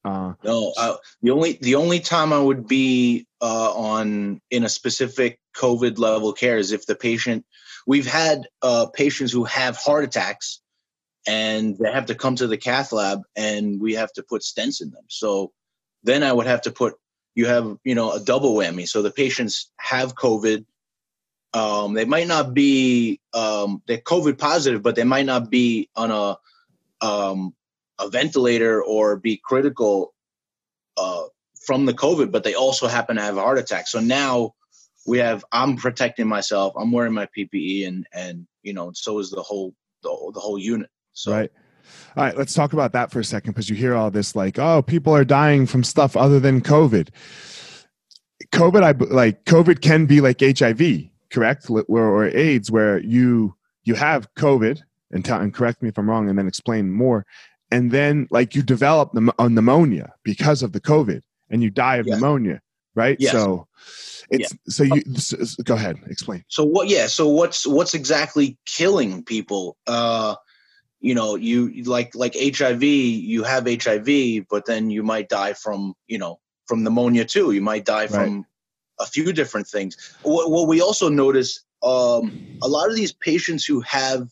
[0.03, 4.69] Uh, No, uh, the only the only time I would be uh, on in a
[4.69, 7.45] specific COVID level care is if the patient.
[7.85, 10.61] We've had uh, patients who have heart attacks,
[11.27, 14.81] and they have to come to the cath lab, and we have to put stents
[14.81, 15.05] in them.
[15.09, 15.51] So
[16.03, 16.95] then I would have to put.
[17.37, 18.87] You have you know a double whammy.
[18.87, 20.65] So the patients have COVID.
[21.53, 26.09] Um, they might not be um, they're COVID positive, but they might not be on
[26.09, 26.37] a
[27.05, 27.53] um,
[27.99, 30.15] a ventilator or be critical
[30.97, 31.25] uh,
[31.63, 33.87] from the COVID, but they also happen to have a heart attack.
[33.87, 34.55] So now
[35.05, 36.73] we have I'm protecting myself.
[36.75, 40.57] I'm wearing my PPE, and and you know, so is the whole the, the whole
[40.57, 40.89] unit.
[41.13, 41.51] So right.
[42.15, 44.57] All right, let's talk about that for a second because you hear all this like,
[44.59, 47.09] oh, people are dying from stuff other than COVID.
[48.51, 53.95] COVID, I like COVID can be like HIV, correct, or, or AIDS, where you you
[53.95, 57.25] have COVID and, tell, and correct me if I'm wrong, and then explain more,
[57.71, 62.07] and then like you develop a pneumonia because of the COVID, and you die of
[62.07, 62.15] Yes.
[62.19, 62.61] pneumonia,
[62.95, 63.17] right?
[63.19, 63.31] Yes.
[63.31, 63.67] So
[64.29, 66.43] it's so you s- s- go ahead, explain.
[66.47, 66.87] so what?
[66.89, 67.07] Yeah.
[67.07, 69.77] So what's what's exactly killing people?
[69.87, 70.35] Uh,
[70.99, 72.83] you know, you like like HIV.
[72.83, 77.51] You have HIV, but then you might die from you know from pneumonia too.
[77.51, 78.45] You might die from
[78.99, 80.15] a few different things.
[80.23, 84.27] What, what we also notice, um, a lot of these patients who have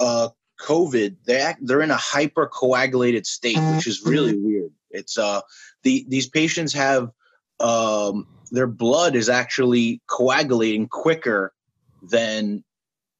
[0.00, 4.72] uh, COVID, they act, they're in a hypercoagulated state, which is really weird.
[4.90, 5.42] It's uh,
[5.82, 7.10] the these patients have
[7.60, 11.52] um, their blood is actually coagulating quicker
[12.02, 12.64] than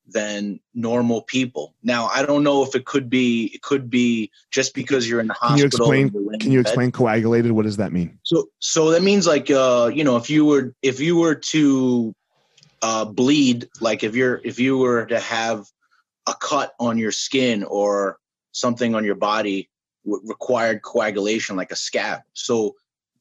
[0.09, 1.75] than normal people.
[1.83, 5.27] Now, I don't know if it could be it could be just because you're in
[5.27, 5.57] the hospital.
[5.57, 6.03] Can you explain?
[6.07, 7.53] and you're laying Can you explain coagulated?
[7.53, 8.19] What does that mean?
[8.23, 12.14] So so that means like uh you know if you were if you were to
[12.83, 15.66] uh bleed like if you're if you were to have
[16.29, 18.19] a cut on your skin or
[18.53, 19.69] something on your body
[20.05, 22.21] w- required coagulation like a scab.
[22.33, 22.75] So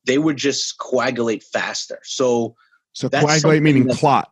[0.05, 1.99] they would just coagulate faster.
[2.03, 2.55] So
[2.93, 4.31] So coagulate meaning that- clot.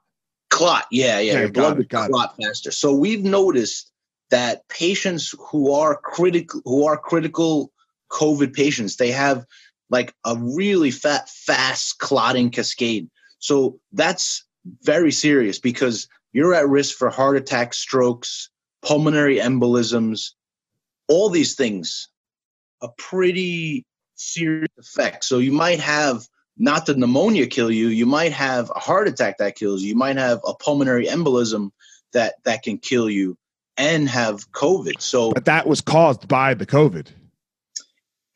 [0.53, 2.13] Clot, yeah, yeah, your blood it, would got it.
[2.13, 2.71] clot faster.
[2.71, 3.91] So we've noticed
[4.29, 7.71] that patients who are critical who are critical
[8.09, 9.45] COVID patients, they have
[9.89, 13.09] like a really fat, fast clotting cascade.
[13.39, 14.45] So that's
[14.81, 18.49] very serious because you're at risk for heart attacks, strokes,
[18.81, 20.31] pulmonary embolisms,
[21.07, 22.09] all these things,
[22.81, 23.85] a pretty
[24.15, 25.25] serious effect.
[25.25, 29.37] So you might have not the pneumonia kill you, you might have a heart attack
[29.39, 31.71] that kills you, you might have a pulmonary embolism
[32.13, 33.37] that that can kill you
[33.77, 35.01] and have COVID.
[35.01, 37.07] So But that was caused by the COVID,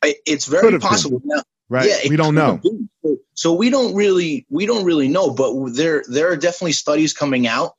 [0.02, 1.20] it's very possible.
[1.24, 1.88] Now, right?
[1.88, 2.60] Yeah, we don't know.
[3.02, 7.12] So, so we don't really we don't really know, but there there are definitely studies
[7.12, 7.74] coming out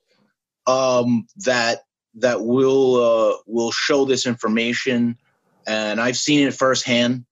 [0.66, 5.16] um, that that will uh, will show this information,
[5.66, 7.24] and I've seen it firsthand.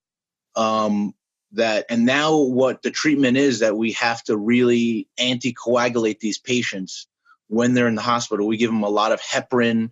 [0.57, 1.14] Um,
[1.53, 7.07] that and now what the treatment is that we have to really anticoagulate these patients
[7.49, 8.47] when they're in the hospital.
[8.47, 9.91] We give them a lot of heparin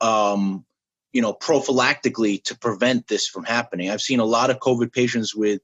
[0.00, 0.64] um,
[1.12, 3.90] you know prophylactically to prevent this from happening.
[3.90, 5.60] I've seen a lot of covid patients with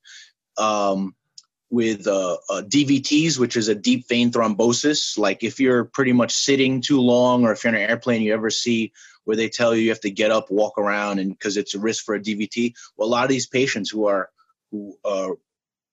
[0.58, 1.14] um,
[1.70, 5.16] with uh, uh, dvts which is a deep vein thrombosis.
[5.18, 8.34] Like if you're pretty much sitting too long or if you're in an airplane you
[8.34, 8.92] ever see
[9.24, 11.78] where they tell you you have to get up walk around and because it's a
[11.78, 14.28] risk for a dvt well a lot of these patients who are
[14.72, 15.28] who uh,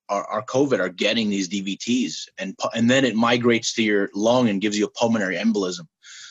[0.09, 4.49] are, are COVID are getting these DVTs, and and then it migrates to your lung
[4.49, 5.87] and gives you a pulmonary embolism.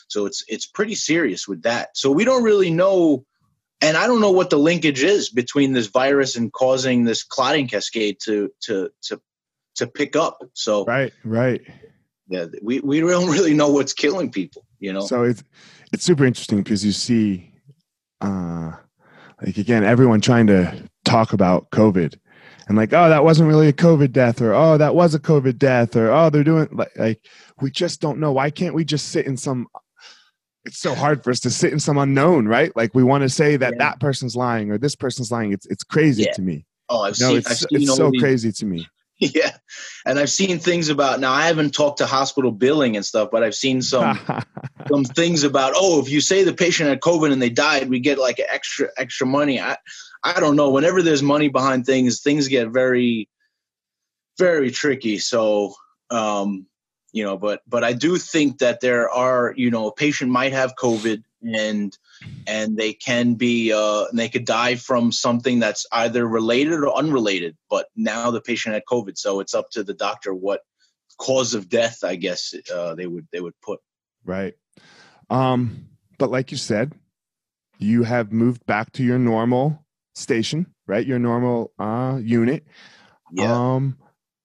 [0.09, 1.97] So it's it's pretty serious with that.
[1.97, 3.25] So we don't really know,
[3.81, 7.69] and I don't know what the linkage is between this virus and causing this clotting
[7.69, 9.21] cascade to to to
[9.77, 10.43] to pick up.
[10.55, 11.61] So right, right.
[12.29, 14.65] Yeah, we we don't really know what's killing people.
[14.81, 15.07] You know.
[15.07, 15.45] So it's
[15.93, 17.53] it's super interesting because you see,
[18.21, 18.73] uh,
[19.41, 22.19] like again, everyone trying to talk about COVID
[22.69, 25.59] and like, oh, that wasn't really a COVID death, or oh, that was a COVID
[25.59, 27.21] death, or oh, they're doing like, like
[27.61, 28.33] we just don't know.
[28.33, 29.67] Why can't we just sit in some?
[30.67, 32.75] It's so hard for us to sit in some unknown, right?
[32.77, 33.79] Like we want to say that yeah.
[33.79, 35.53] that person's lying or this person's lying.
[35.53, 36.33] It's it's crazy yeah.
[36.33, 36.67] to me.
[36.91, 37.37] Oh, I've no, seen.
[37.39, 38.87] It's, I've seen it's so these, crazy to me.
[39.21, 39.57] Yeah,
[40.07, 41.19] and I've seen things about.
[41.19, 44.17] Now I haven't talked to hospital billing and stuff, but I've seen some
[44.89, 45.73] some things about.
[45.75, 48.87] Oh, if you say the patient had COVID and they died, we get like extra
[48.97, 49.61] extra money.
[49.61, 49.77] I
[50.23, 50.71] I don't know.
[50.71, 53.29] Whenever there's money behind things, things get very,
[54.39, 55.19] very tricky.
[55.19, 55.75] So,
[56.11, 56.67] um,
[57.13, 60.53] you know, but but I do think that there are, you know, a patient might
[60.53, 61.97] have COVID and
[62.47, 67.57] and they can be uh, they could die from something that's either related or unrelated.
[67.71, 70.63] But now the patient had COVID, so it's up to the doctor what
[71.19, 73.81] cause of death, I guess uh, they would they would put.
[74.25, 74.55] Right.
[75.31, 75.87] Um,
[76.19, 76.93] but like you said,
[77.79, 79.85] you have moved back to your normal
[80.19, 81.07] station, right?
[81.07, 82.65] Your normal uh, unit.
[83.33, 83.75] Yeah.
[83.75, 83.97] Um,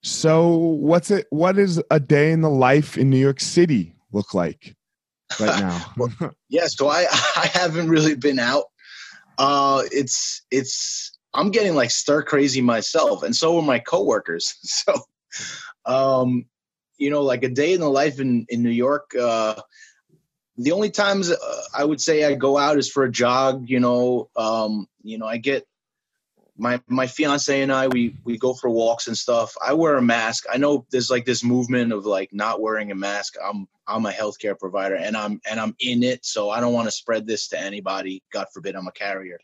[0.04, 1.28] so what's it?
[1.30, 4.76] What is a day in the life in New York City look like
[5.40, 5.86] right now?
[5.98, 6.68] well, yeah.
[6.68, 8.66] So I I haven't really been out.
[9.38, 14.56] Uh, it's it's I'm getting like stir crazy myself, and so are my coworkers.
[14.66, 14.94] So,
[15.86, 16.46] um,
[16.98, 19.16] you know, like a day in the life in in New York.
[19.20, 19.56] Uh,
[20.58, 23.70] the only times uh, I would say I go out is for a jog.
[23.70, 25.68] You know, um, you know, I get
[26.58, 29.56] my my fiance and I we we go for walks and stuff.
[29.66, 30.46] I wear a mask.
[30.52, 33.36] I know there's like this movement of like not wearing a mask.
[33.44, 36.88] I'm I'm a healthcare provider and I'm and I'm in it, so I don't want
[36.88, 38.24] to spread this to anybody.
[38.32, 39.40] God forbid I'm a carrier.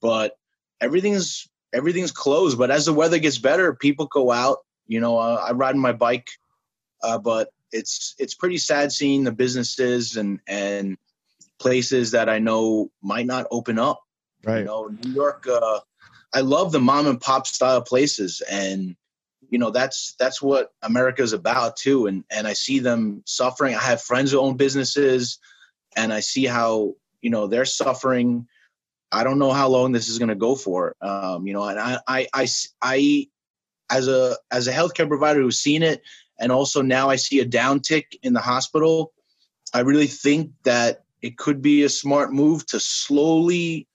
[0.00, 0.32] But
[0.80, 2.56] everything's everything's closed.
[2.56, 4.58] But as the weather gets better, people go out.
[4.86, 6.30] You know, uh, I ride my bike,
[7.02, 10.98] uh, but it's it's pretty sad seeing the businesses and and
[11.58, 14.02] places that I know might not open up.
[14.44, 14.60] Right.
[14.60, 15.46] You know, New York.
[15.46, 15.80] Uh,
[16.32, 18.96] I love the mom and pop style places, and
[19.48, 22.06] you know that's that's what America's about too.
[22.06, 23.74] And and I see them suffering.
[23.74, 25.38] I have friends who own businesses,
[25.96, 28.46] and I see how you know they're suffering.
[29.12, 30.94] I don't know how long this is going to go for.
[31.00, 32.46] Um, you know, and I, I, I,
[32.80, 33.26] I,
[33.90, 36.02] as a as a healthcare provider who's seen it
[36.40, 39.12] and also now I see a downtick in the hospital.
[39.72, 43.86] I really think that it could be a smart move to slowly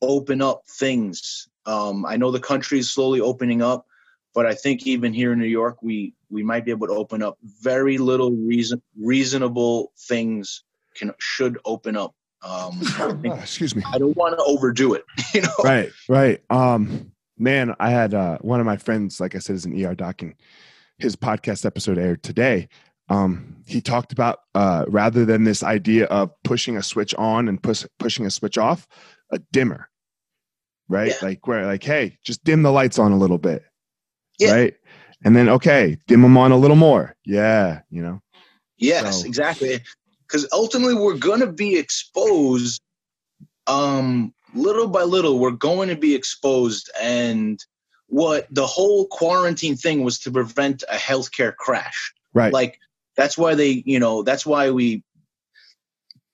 [0.00, 1.48] open up things.
[1.66, 3.86] Um, I know the country is slowly opening up,
[4.34, 7.22] but I think even here in New York, we we might be able to open
[7.22, 7.36] up.
[7.60, 10.64] Very little reason reasonable things
[10.96, 12.14] can should open up.
[12.40, 12.80] Um,
[13.24, 13.82] Excuse me.
[13.92, 15.04] I don't want to overdo it.
[15.34, 15.54] You know.
[15.62, 15.90] Right.
[16.08, 16.42] Right.
[16.50, 19.94] Um, man, I had uh, one of my friends, like I said, is an ER
[19.94, 20.34] doc, and
[20.98, 22.68] his podcast episode aired today,
[23.08, 27.62] um, he talked about uh, rather than this idea of pushing a switch on and
[27.62, 28.86] push, pushing a switch off,
[29.30, 29.88] a dimmer,
[30.88, 31.10] right?
[31.10, 31.28] Yeah.
[31.28, 33.64] Like where, like, hey, just dim the lights on a little bit,
[34.38, 34.52] yeah.
[34.52, 34.74] right?
[35.24, 37.14] And then okay, dim them on a little more.
[37.24, 38.20] Yeah, you know.
[38.78, 39.26] Yes, so.
[39.26, 39.80] exactly.
[40.26, 42.80] Because ultimately, we're going to be exposed,
[43.66, 45.38] um, little by little.
[45.38, 47.62] We're going to be exposed, and
[48.12, 52.12] what the whole quarantine thing was to prevent a healthcare crash.
[52.34, 52.52] Right.
[52.52, 52.78] Like
[53.16, 55.02] that's why they, you know, that's why we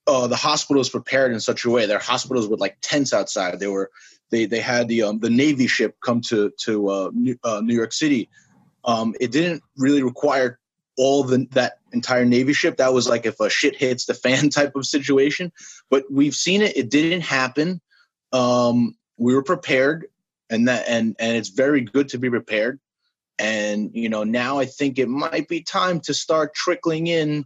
[0.08, 1.86] uh, the hospitals prepared in such a way.
[1.86, 3.60] Their hospitals with like tents outside.
[3.60, 3.92] They were
[4.30, 7.76] they they had the um, the Navy ship come to to uh, New, uh, New
[7.76, 8.28] York City.
[8.84, 10.58] Um, it didn't really require
[10.96, 12.78] all the that entire Navy ship.
[12.78, 15.52] That was like if a shit hits the fan type of situation.
[15.90, 16.76] But we've seen it.
[16.76, 17.80] It didn't happen.
[18.32, 20.08] Um, we were prepared
[20.50, 22.78] and that and and it's very good to be prepared
[23.38, 27.44] and you know now i think it might be time to start trickling in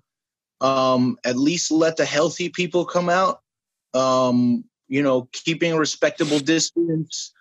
[0.60, 3.40] um at least let the healthy people come out
[3.94, 7.32] um you know keeping a respectable distance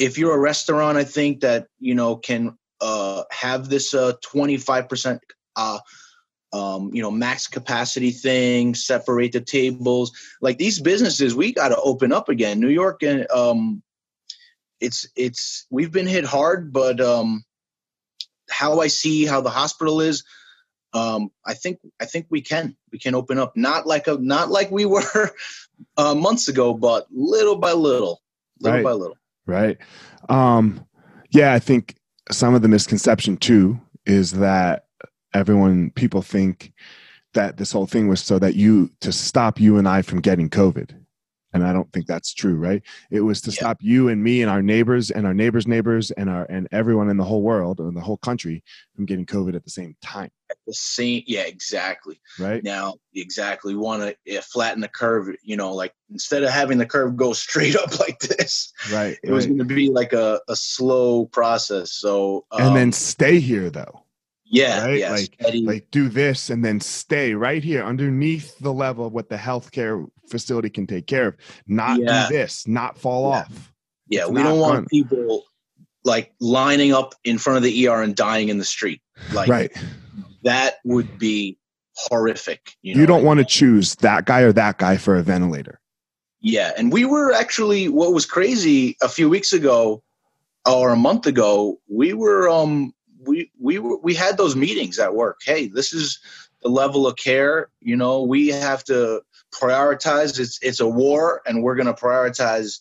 [0.00, 5.20] if you're a restaurant, I think that you know can uh, have this uh, 25%
[5.56, 5.78] uh,
[6.52, 10.12] um, you know max capacity thing, separate the tables.
[10.40, 12.58] Like these businesses, we got to open up again.
[12.58, 13.82] New York and um,
[14.80, 17.44] it's it's we've been hit hard, but um,
[18.48, 20.24] how I see how the hospital is,
[20.92, 24.50] um, I think I think we can we can open up not like a not
[24.50, 25.30] like we were
[25.96, 28.20] uh, months ago, but little by little,
[28.60, 28.84] little Right.
[28.84, 29.16] by little.
[29.46, 29.78] right
[30.28, 30.84] um
[31.30, 31.96] yeah i think
[32.30, 34.84] some of the misconception too is that
[35.32, 36.72] everyone people think
[37.32, 40.50] that this whole thing was so that you to stop you and i from getting
[40.50, 40.90] covid
[41.52, 43.56] and i don't think that's true right it was to Yeah.
[43.56, 47.10] stop you and me and our neighbors and our neighbors neighbors and our and everyone
[47.10, 48.62] in the whole world and the whole country
[48.94, 52.20] from getting covid at the same time at The same, yeah, exactly.
[52.38, 55.36] right Now, exactly, we want to flatten the curve.
[55.44, 59.30] You know, like instead of having the curve go straight up like this, right, it
[59.30, 61.92] was going to be like a, a slow process.
[61.92, 64.02] So, um, and then stay here though
[64.50, 64.98] yeah, right?
[64.98, 65.62] yeah, Like- steady.
[65.62, 70.06] like do this and then stay right here underneath the level of what the healthcare
[70.28, 71.36] facility can take care of
[71.66, 72.28] not Yeah.
[72.28, 73.38] do this not fall Yeah.
[73.38, 73.72] off
[74.08, 74.86] yeah, it's we don't want fun.
[74.86, 75.44] people
[76.04, 79.00] like lining up in front of the ER and dying in the street.
[79.32, 79.70] Like right
[80.42, 81.58] that would be
[81.94, 82.72] horrific.
[82.82, 85.78] You, you, don't want to choose that guy or that guy for a ventilator
[86.40, 90.02] Yeah, and we were actually what was crazy a few weeks ago
[90.66, 91.78] or a month ago.
[91.88, 92.92] We were um
[93.26, 95.40] we we were we had those meetings at work.
[95.44, 96.20] Hey, this is
[96.62, 97.68] the level of care.
[97.80, 100.38] You know, we have to prioritize.
[100.38, 102.80] It's it's a war, and we're going to prioritize.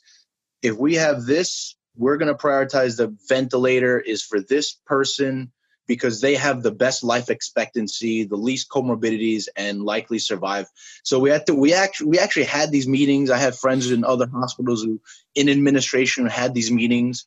[0.61, 5.51] If we have this, we're going to prioritize the ventilator is for this person
[5.87, 10.67] because they have the best life expectancy, the least comorbidities, and likely survive.
[11.03, 13.29] So we had to we actually we actually had these meetings.
[13.29, 15.01] I have friends in other hospitals who
[15.35, 17.25] in administration had these meetings.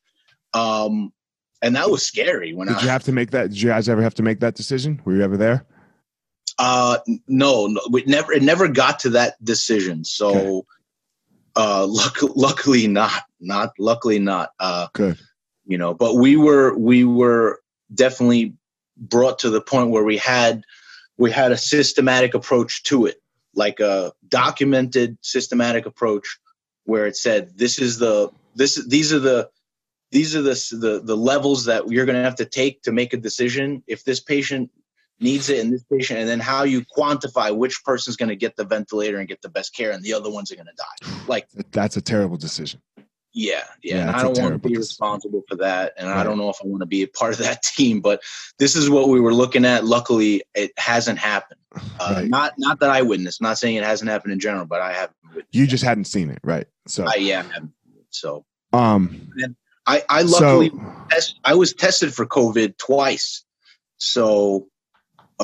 [0.54, 1.12] Um
[1.62, 3.88] and that was scary when did I you have to make that did you guys
[3.88, 5.64] ever have to make that decision were you ever there
[6.58, 6.98] uh
[7.28, 10.04] no, no we never it never got to that decision.
[10.04, 10.62] So Okay.
[11.56, 15.18] uh luck, luckily not not luckily not uh good
[15.64, 17.60] you know but we were we were
[17.94, 18.54] definitely
[18.96, 20.62] brought to the point where we had
[21.16, 23.16] we had a systematic approach to it
[23.54, 26.38] like a documented systematic approach
[26.84, 29.48] where it said this is the this is these are the
[30.12, 33.12] these are the the, the levels that you're going to have to take to make
[33.12, 34.70] a decision if this patient
[35.18, 38.56] needs it and this patient and then how you quantify which person's going to get
[38.56, 41.12] the ventilator and get the best care and the other ones are going to die
[41.26, 42.80] like that's a terrible decision
[43.34, 43.96] yeah, yeah.
[43.96, 44.80] Yeah, and I don't want to be decision.
[44.80, 45.94] responsible for that.
[45.96, 48.20] And I don't know if I want to be a part of that team, but
[48.58, 49.84] this is what we were looking at.
[49.84, 51.60] Luckily, it hasn't happened.
[51.98, 52.28] Uh, Right.
[52.28, 53.40] Not not that I witnessed.
[53.40, 55.16] Not saying it hasn't happened in general, but I haven't.
[55.50, 57.44] You just hadn't seen it right so I yeah.
[57.54, 57.60] I.
[58.10, 58.44] So
[58.74, 59.32] um
[59.86, 63.44] I I luckily so test, I was tested for COVID twice.
[63.98, 64.68] So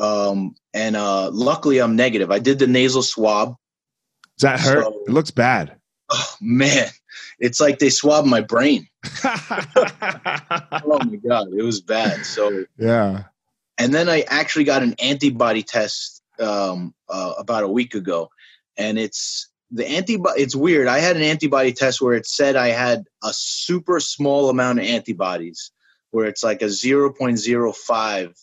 [0.00, 2.30] um and uh luckily I'm negative.
[2.30, 3.56] I did the nasal swab.
[4.38, 5.76] does that hurt So- it looks bad
[6.10, 6.88] Oh man,
[7.38, 8.88] it's like they swabbed my brain.
[9.24, 12.24] Oh my god, it was bad.
[12.24, 13.24] So yeah
[13.78, 18.30] and then I actually got an antibody test um, uh, about a week ago,
[18.76, 20.42] and it's the antibody.
[20.42, 20.88] It's weird.
[20.88, 24.86] I had an antibody test where it said I had a super small amount of
[24.86, 25.70] antibodies,
[26.10, 28.34] where it's like a zero point zero five,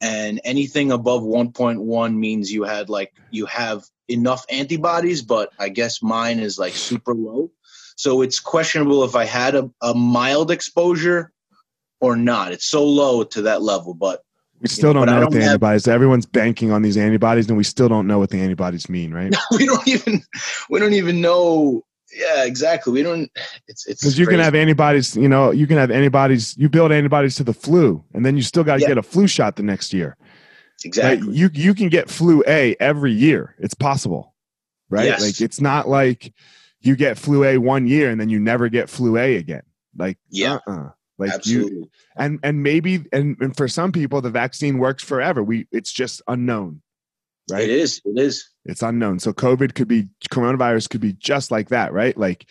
[0.00, 5.22] and anything above one point one means you had like you have enough antibodies.
[5.22, 7.52] But I guess mine is like super low,
[7.96, 11.32] so it's questionable if I had a, a mild exposure
[12.00, 12.52] or not.
[12.52, 14.22] It's so low to that level, but
[14.60, 17.48] we still know, don't know what don't the have- antibodies everyone's banking on these antibodies
[17.48, 20.22] and we still don't know what the antibodies mean right we don't even
[20.70, 21.84] we don't even know
[22.14, 23.30] yeah exactly we don't
[23.68, 26.56] it's it's Because you can have antibodies, you know, you can have antibodies.
[26.56, 28.88] You build antibodies to the flu, and then you still got to Yeah.
[28.88, 30.16] get a flu shot the next year.
[30.84, 33.54] Exactly You you can get flu A every year.
[33.58, 34.34] It's possible,
[34.88, 35.04] right?
[35.06, 35.20] Yes.
[35.20, 36.32] Like it's not like
[36.80, 39.62] you get flu A one year and then you never get flu A again.
[39.96, 40.58] Like Yeah.
[40.66, 40.90] uh-uh.
[41.18, 45.42] Like you and and maybe and, and for some people the vaccine works forever.
[45.42, 46.82] We it's just unknown,
[47.50, 47.62] right?
[47.64, 49.18] it is it is It's unknown.
[49.20, 52.16] So COVID could be coronavirus could be just like that, right?
[52.16, 52.46] Like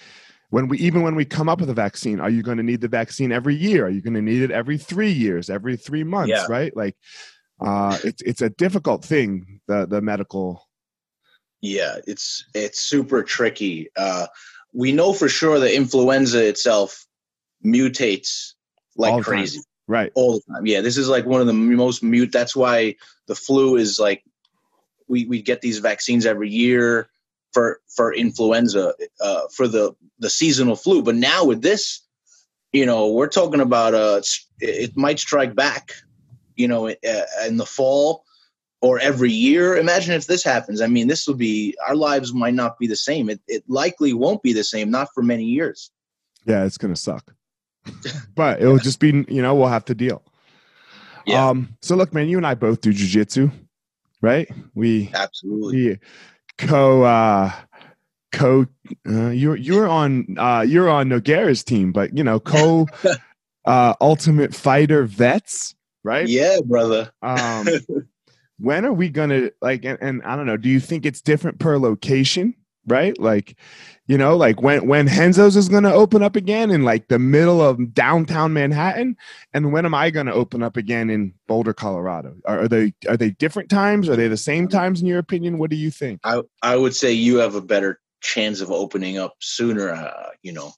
[0.49, 2.82] when we even when we come up with a vaccine, are you going to need
[2.82, 3.86] the vaccine every year?
[3.86, 6.45] Are you going to need it every three years, every three months, Yeah.
[6.49, 6.76] right?
[6.76, 6.95] Like
[7.63, 10.68] uh it's it's a difficult thing, the the medical
[11.61, 14.28] yeah it's it's super tricky uh
[14.74, 17.05] we know for sure that influenza itself
[17.66, 18.55] mutates
[18.96, 19.34] like All the time.
[19.34, 20.12] crazy right.
[20.16, 22.96] all the time yeah this is like one of the most mute that's why
[23.28, 24.24] the flu is like
[25.08, 27.10] we we get these vaccines every year
[27.54, 32.06] for for influenza uh for the the seasonal flu but now with this
[32.76, 34.22] you know, we're talking about uh,
[34.60, 35.93] it might strike back,
[36.58, 38.26] you know, in the fall
[38.82, 39.78] or every year.
[39.78, 40.82] Imagine if this happens.
[40.82, 43.30] I mean, this will be our lives might not be the same.
[43.30, 45.89] It, it likely won't be the same, not for many years.
[46.46, 47.34] Yeah, it's gonna suck,
[48.36, 50.22] but it will just be, you know, we'll have to deal.
[51.26, 51.50] Yeah.
[51.50, 53.52] Um, so look, man, you and I both do jujitsu,
[54.22, 54.50] right?
[54.76, 56.00] We absolutely we
[56.58, 57.52] co uh
[58.32, 58.68] co
[59.10, 62.88] uh, you're you're on uh you're on Nogueira's team, but you know, co
[63.66, 66.28] uh ultimate fighter vets, right?
[66.28, 67.12] Yeah, brother.
[67.22, 67.68] Um
[68.60, 71.60] when are we gonna like and, and i don't know do you think it's different
[71.60, 72.54] per location
[72.88, 73.18] right?
[73.20, 73.58] Like
[74.08, 77.62] you know like when when Renzo's is gonna open up again in like the middle
[77.62, 79.18] of downtown manhattan
[79.54, 82.36] and when am i gonna open up again in boulder colorado?
[82.46, 84.10] Are, are they are they different times?
[84.10, 85.58] Are they the same times in your opinion?
[85.58, 86.22] What do you think?
[86.24, 90.54] I i would say you have a better chance of opening up sooner uh, you
[90.54, 90.72] know.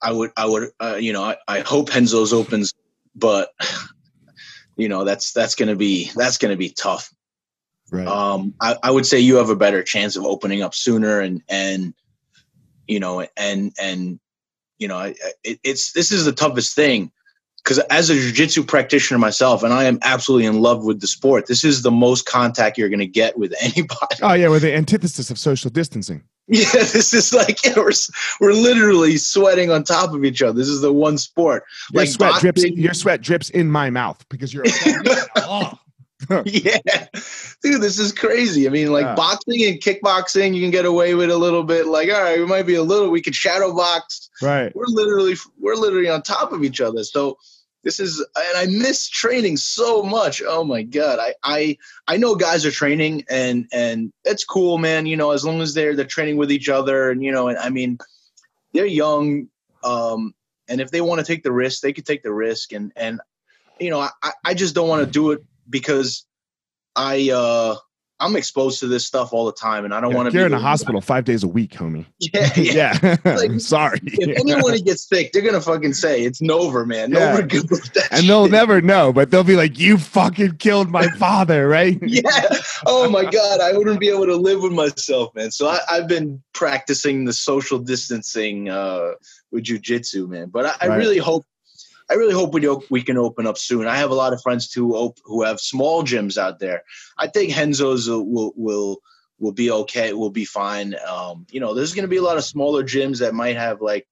[0.00, 2.72] I would i would uh, you know I, I hope Renzo's opens
[3.18, 3.50] but
[4.76, 7.12] you know that's that's gonna be that's gonna be tough.
[7.90, 8.06] Right.
[8.06, 11.42] Um, I, I would say you have a better chance of opening up sooner and
[11.48, 11.94] and
[12.86, 14.20] you know and and
[14.78, 15.00] you know
[15.44, 17.10] it, it's this is the toughest thing.
[17.64, 21.46] Because as a jiu-jitsu practitioner myself and i am absolutely in love with the sport
[21.46, 24.16] this is the most contact you're going to get with anybody.
[24.22, 26.22] Oh yeah with the antithesis of social distancing.
[26.46, 27.90] Yeah this is like know, we're,
[28.40, 30.54] we're literally sweating on top of each other.
[30.54, 31.64] This is the one sport.
[31.92, 34.64] Your like sweat boxing, drips your sweat drips in my mouth because you're
[35.36, 35.78] oh.
[36.44, 37.06] yeah.
[37.62, 38.66] Dude this is crazy.
[38.66, 39.14] I mean like yeah.
[39.14, 41.86] boxing and kickboxing you can get away with a little bit.
[41.86, 44.30] Like all right we might be a little we could shadow box.
[44.42, 44.74] Right.
[44.74, 47.04] We're literally we're literally on top of each other.
[47.04, 47.38] So
[47.84, 50.42] this is and i miss training so much.
[50.46, 51.18] Oh my god.
[51.18, 55.44] I i i know guys are training and and it's cool man you know as
[55.44, 57.98] long as they're they're training with each other and you know and i mean
[58.74, 59.48] they're young
[59.84, 60.34] um
[60.68, 62.72] and if they want to take the risk they could take the risk.
[62.72, 63.20] And and
[63.80, 66.26] you know i i just don't want to do it because
[66.96, 67.76] i uh
[68.20, 70.36] I'm exposed to this stuff all the time, and I don't yeah, want to.
[70.36, 72.04] You're in a hospital five days a week, homie.
[72.18, 73.16] Yeah, yeah.
[73.24, 73.34] yeah.
[73.36, 74.00] Like, sorry.
[74.02, 77.12] If anyone gets sick, they're gonna fucking say it's Nover, man.
[77.12, 77.36] Yeah.
[77.36, 81.68] Nover good And they'll never know, but they'll be like, "You fucking killed my father,"
[81.68, 81.96] right?
[82.02, 82.48] yeah.
[82.86, 85.52] Oh my god, I wouldn't be able to live with myself, man.
[85.52, 89.12] So I, have been practicing the social distancing uh,
[89.52, 90.48] with jujitsu, man.
[90.48, 91.44] But I, I really hope
[92.10, 93.86] I really hope we we can open up soon.
[93.86, 96.82] I have a lot of friends too op- who have small gyms out there.
[97.18, 99.02] I think Renzo's will will
[99.38, 100.12] will be okay.
[100.12, 100.94] Will be fine.
[101.06, 103.80] Um, you know, there's going to be a lot of smaller gyms that might have
[103.80, 104.08] like,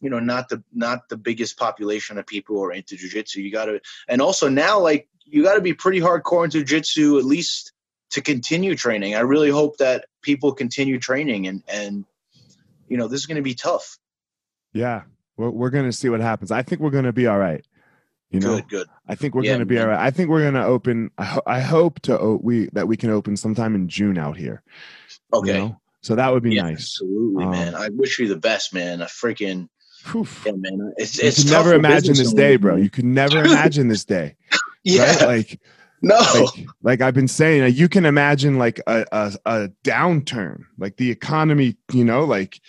[0.00, 3.36] you know, not the not the biggest population of people who are into jujitsu.
[3.36, 7.18] You got to, and also now like you got to be pretty hardcore into jujitsu
[7.18, 7.72] at least
[8.10, 9.16] to continue training.
[9.16, 12.04] I really hope that people continue training and and
[12.88, 13.98] you know this is going to be tough.
[14.72, 15.02] Yeah,
[15.36, 16.50] we're, we're going to see what happens.
[16.50, 17.64] I think we're going to be all right.
[18.30, 18.86] You know, good, good.
[19.06, 19.98] I think we're yeah, going to be all right.
[19.98, 21.10] I think we're going to open.
[21.18, 24.62] I, ho- I hope to we that we can open sometime in June out here.
[25.32, 25.52] Okay.
[25.52, 25.80] You know?
[26.00, 27.00] So that would be yeah, nice.
[27.00, 27.74] Absolutely, um, man.
[27.74, 29.02] I wish you the best, man.
[29.02, 29.68] I freaking.
[30.12, 30.92] Yeah, man.
[30.96, 32.76] It's, you it's could never imagine this day, bro.
[32.76, 34.36] You could never imagine this day.
[34.82, 35.14] yeah.
[35.14, 35.22] Right?
[35.22, 35.60] Like
[36.02, 36.18] no.
[36.34, 41.10] Like, like, I've been saying, you can imagine like a, a, a downturn, like the
[41.10, 42.60] economy, you know, like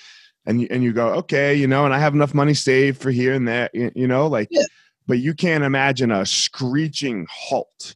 [0.46, 3.12] and you, and you go okay you know and i have enough money saved for
[3.12, 4.64] here and there you, you know like yeah.
[5.08, 7.96] but you can't imagine a screeching halt.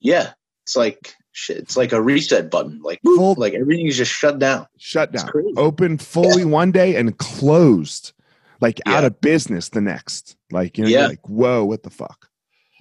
[0.00, 0.32] Yeah
[0.64, 1.14] it's like
[1.48, 4.66] it's like a reset button like Full, like everything is just shut down.
[4.78, 5.28] Shut down.
[5.56, 6.48] open fully yeah.
[6.48, 8.12] one day and closed
[8.60, 8.94] like yeah.
[8.94, 10.36] out of business the next.
[10.50, 11.06] Like you know yeah.
[11.06, 12.30] like whoa what the fuck?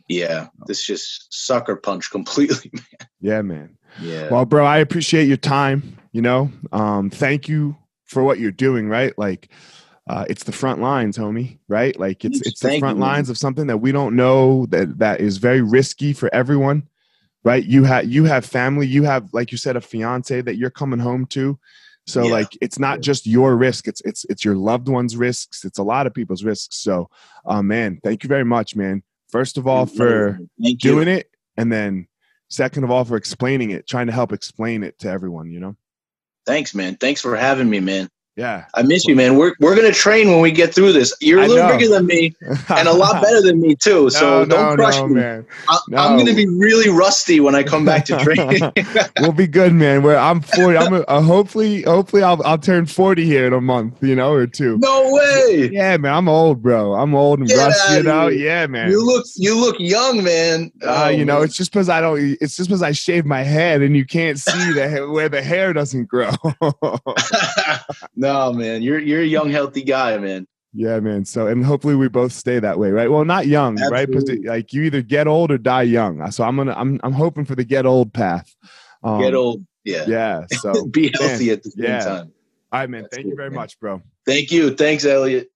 [0.08, 3.10] Yeah this just sucker punch completely man.
[3.20, 3.78] Yeah man.
[4.00, 4.30] Yeah.
[4.30, 6.52] Well bro i appreciate your time you know?
[6.72, 9.18] Um thank you for what you're doing, right?
[9.18, 9.50] Like
[10.08, 11.98] uh, it's the front lines, homie, right?
[11.98, 15.38] Like it's it's the front lines of something that we don't know that that is
[15.38, 16.88] very risky for everyone,
[17.44, 17.64] right?
[17.64, 21.00] You have you have family, you have like you said a fiance that you're coming
[21.00, 21.58] home to.
[22.06, 22.34] So yeah.
[22.34, 25.84] like it's not just your risk, it's it's it's your loved ones' risks, it's a
[25.84, 26.78] lot of people's risks.
[26.78, 27.10] So
[27.46, 29.04] uh man, thank you very much, man.
[29.30, 30.38] First of all for
[30.80, 32.08] doing it and then
[32.50, 35.78] second of all for explaining it, trying to help explain it to everyone, you know.
[36.46, 36.96] Thanks, man.
[36.96, 38.10] Thanks for having me, man.
[38.36, 38.66] Yeah.
[38.74, 39.38] I miss you, man.
[39.38, 41.14] We're we're gonna train when we get through this.
[41.22, 42.36] You're a little bigger than me
[42.70, 44.10] and a lot better than me too.
[44.10, 45.14] So no, don't no, crush no, me.
[45.16, 45.46] Man.
[45.70, 48.72] I, am gonna be really rusty when I come back to training.
[49.20, 50.02] we'll be good, man.
[50.02, 50.78] Where I'm 40.
[50.78, 54.34] I'm a, uh, hopefully hopefully I'll I'll turn 40 here in a month, you know,
[54.34, 54.80] or two.
[54.80, 55.70] No way.
[55.72, 56.14] Yeah, man.
[56.14, 56.96] I'm old, bro.
[56.96, 58.30] I'm old and get rusty, you know.
[58.30, 58.90] Yeah, man.
[58.90, 60.72] You look you look young, man.
[60.82, 62.20] Uh, oh, you know, it's just because I don't.
[62.42, 65.72] It's just because I shave my head and you can't see the where the hair
[65.72, 66.32] doesn't grow.
[68.24, 68.82] No, man.
[68.82, 70.48] You're you're a young, healthy guy, man.
[70.74, 71.26] Yeah, man.
[71.26, 73.12] So, and hopefully we both stay that way, right?
[73.12, 74.08] Well, not young, right?
[74.08, 76.32] Because like you either get old or die young.
[76.32, 78.56] So I'm gonna, I'm, I'm hoping for the get old path.
[79.04, 80.46] Um, get old, yeah, yeah.
[80.52, 82.04] So be healthy man, at the same yeah.
[82.04, 82.32] time.
[82.72, 83.02] All right, man.
[83.04, 83.60] That's Thank you very man.
[83.60, 84.02] much, bro.
[84.26, 84.74] Thank you.
[84.74, 85.52] Thanks, Elliot.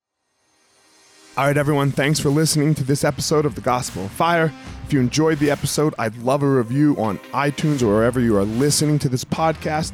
[1.38, 1.92] All right, everyone.
[1.92, 4.52] Thanks for listening to this episode of the Gospel of Fire.
[4.86, 8.44] If you enjoyed the episode, I'd love a review on iTunes or wherever you are
[8.44, 9.94] listening to this podcast.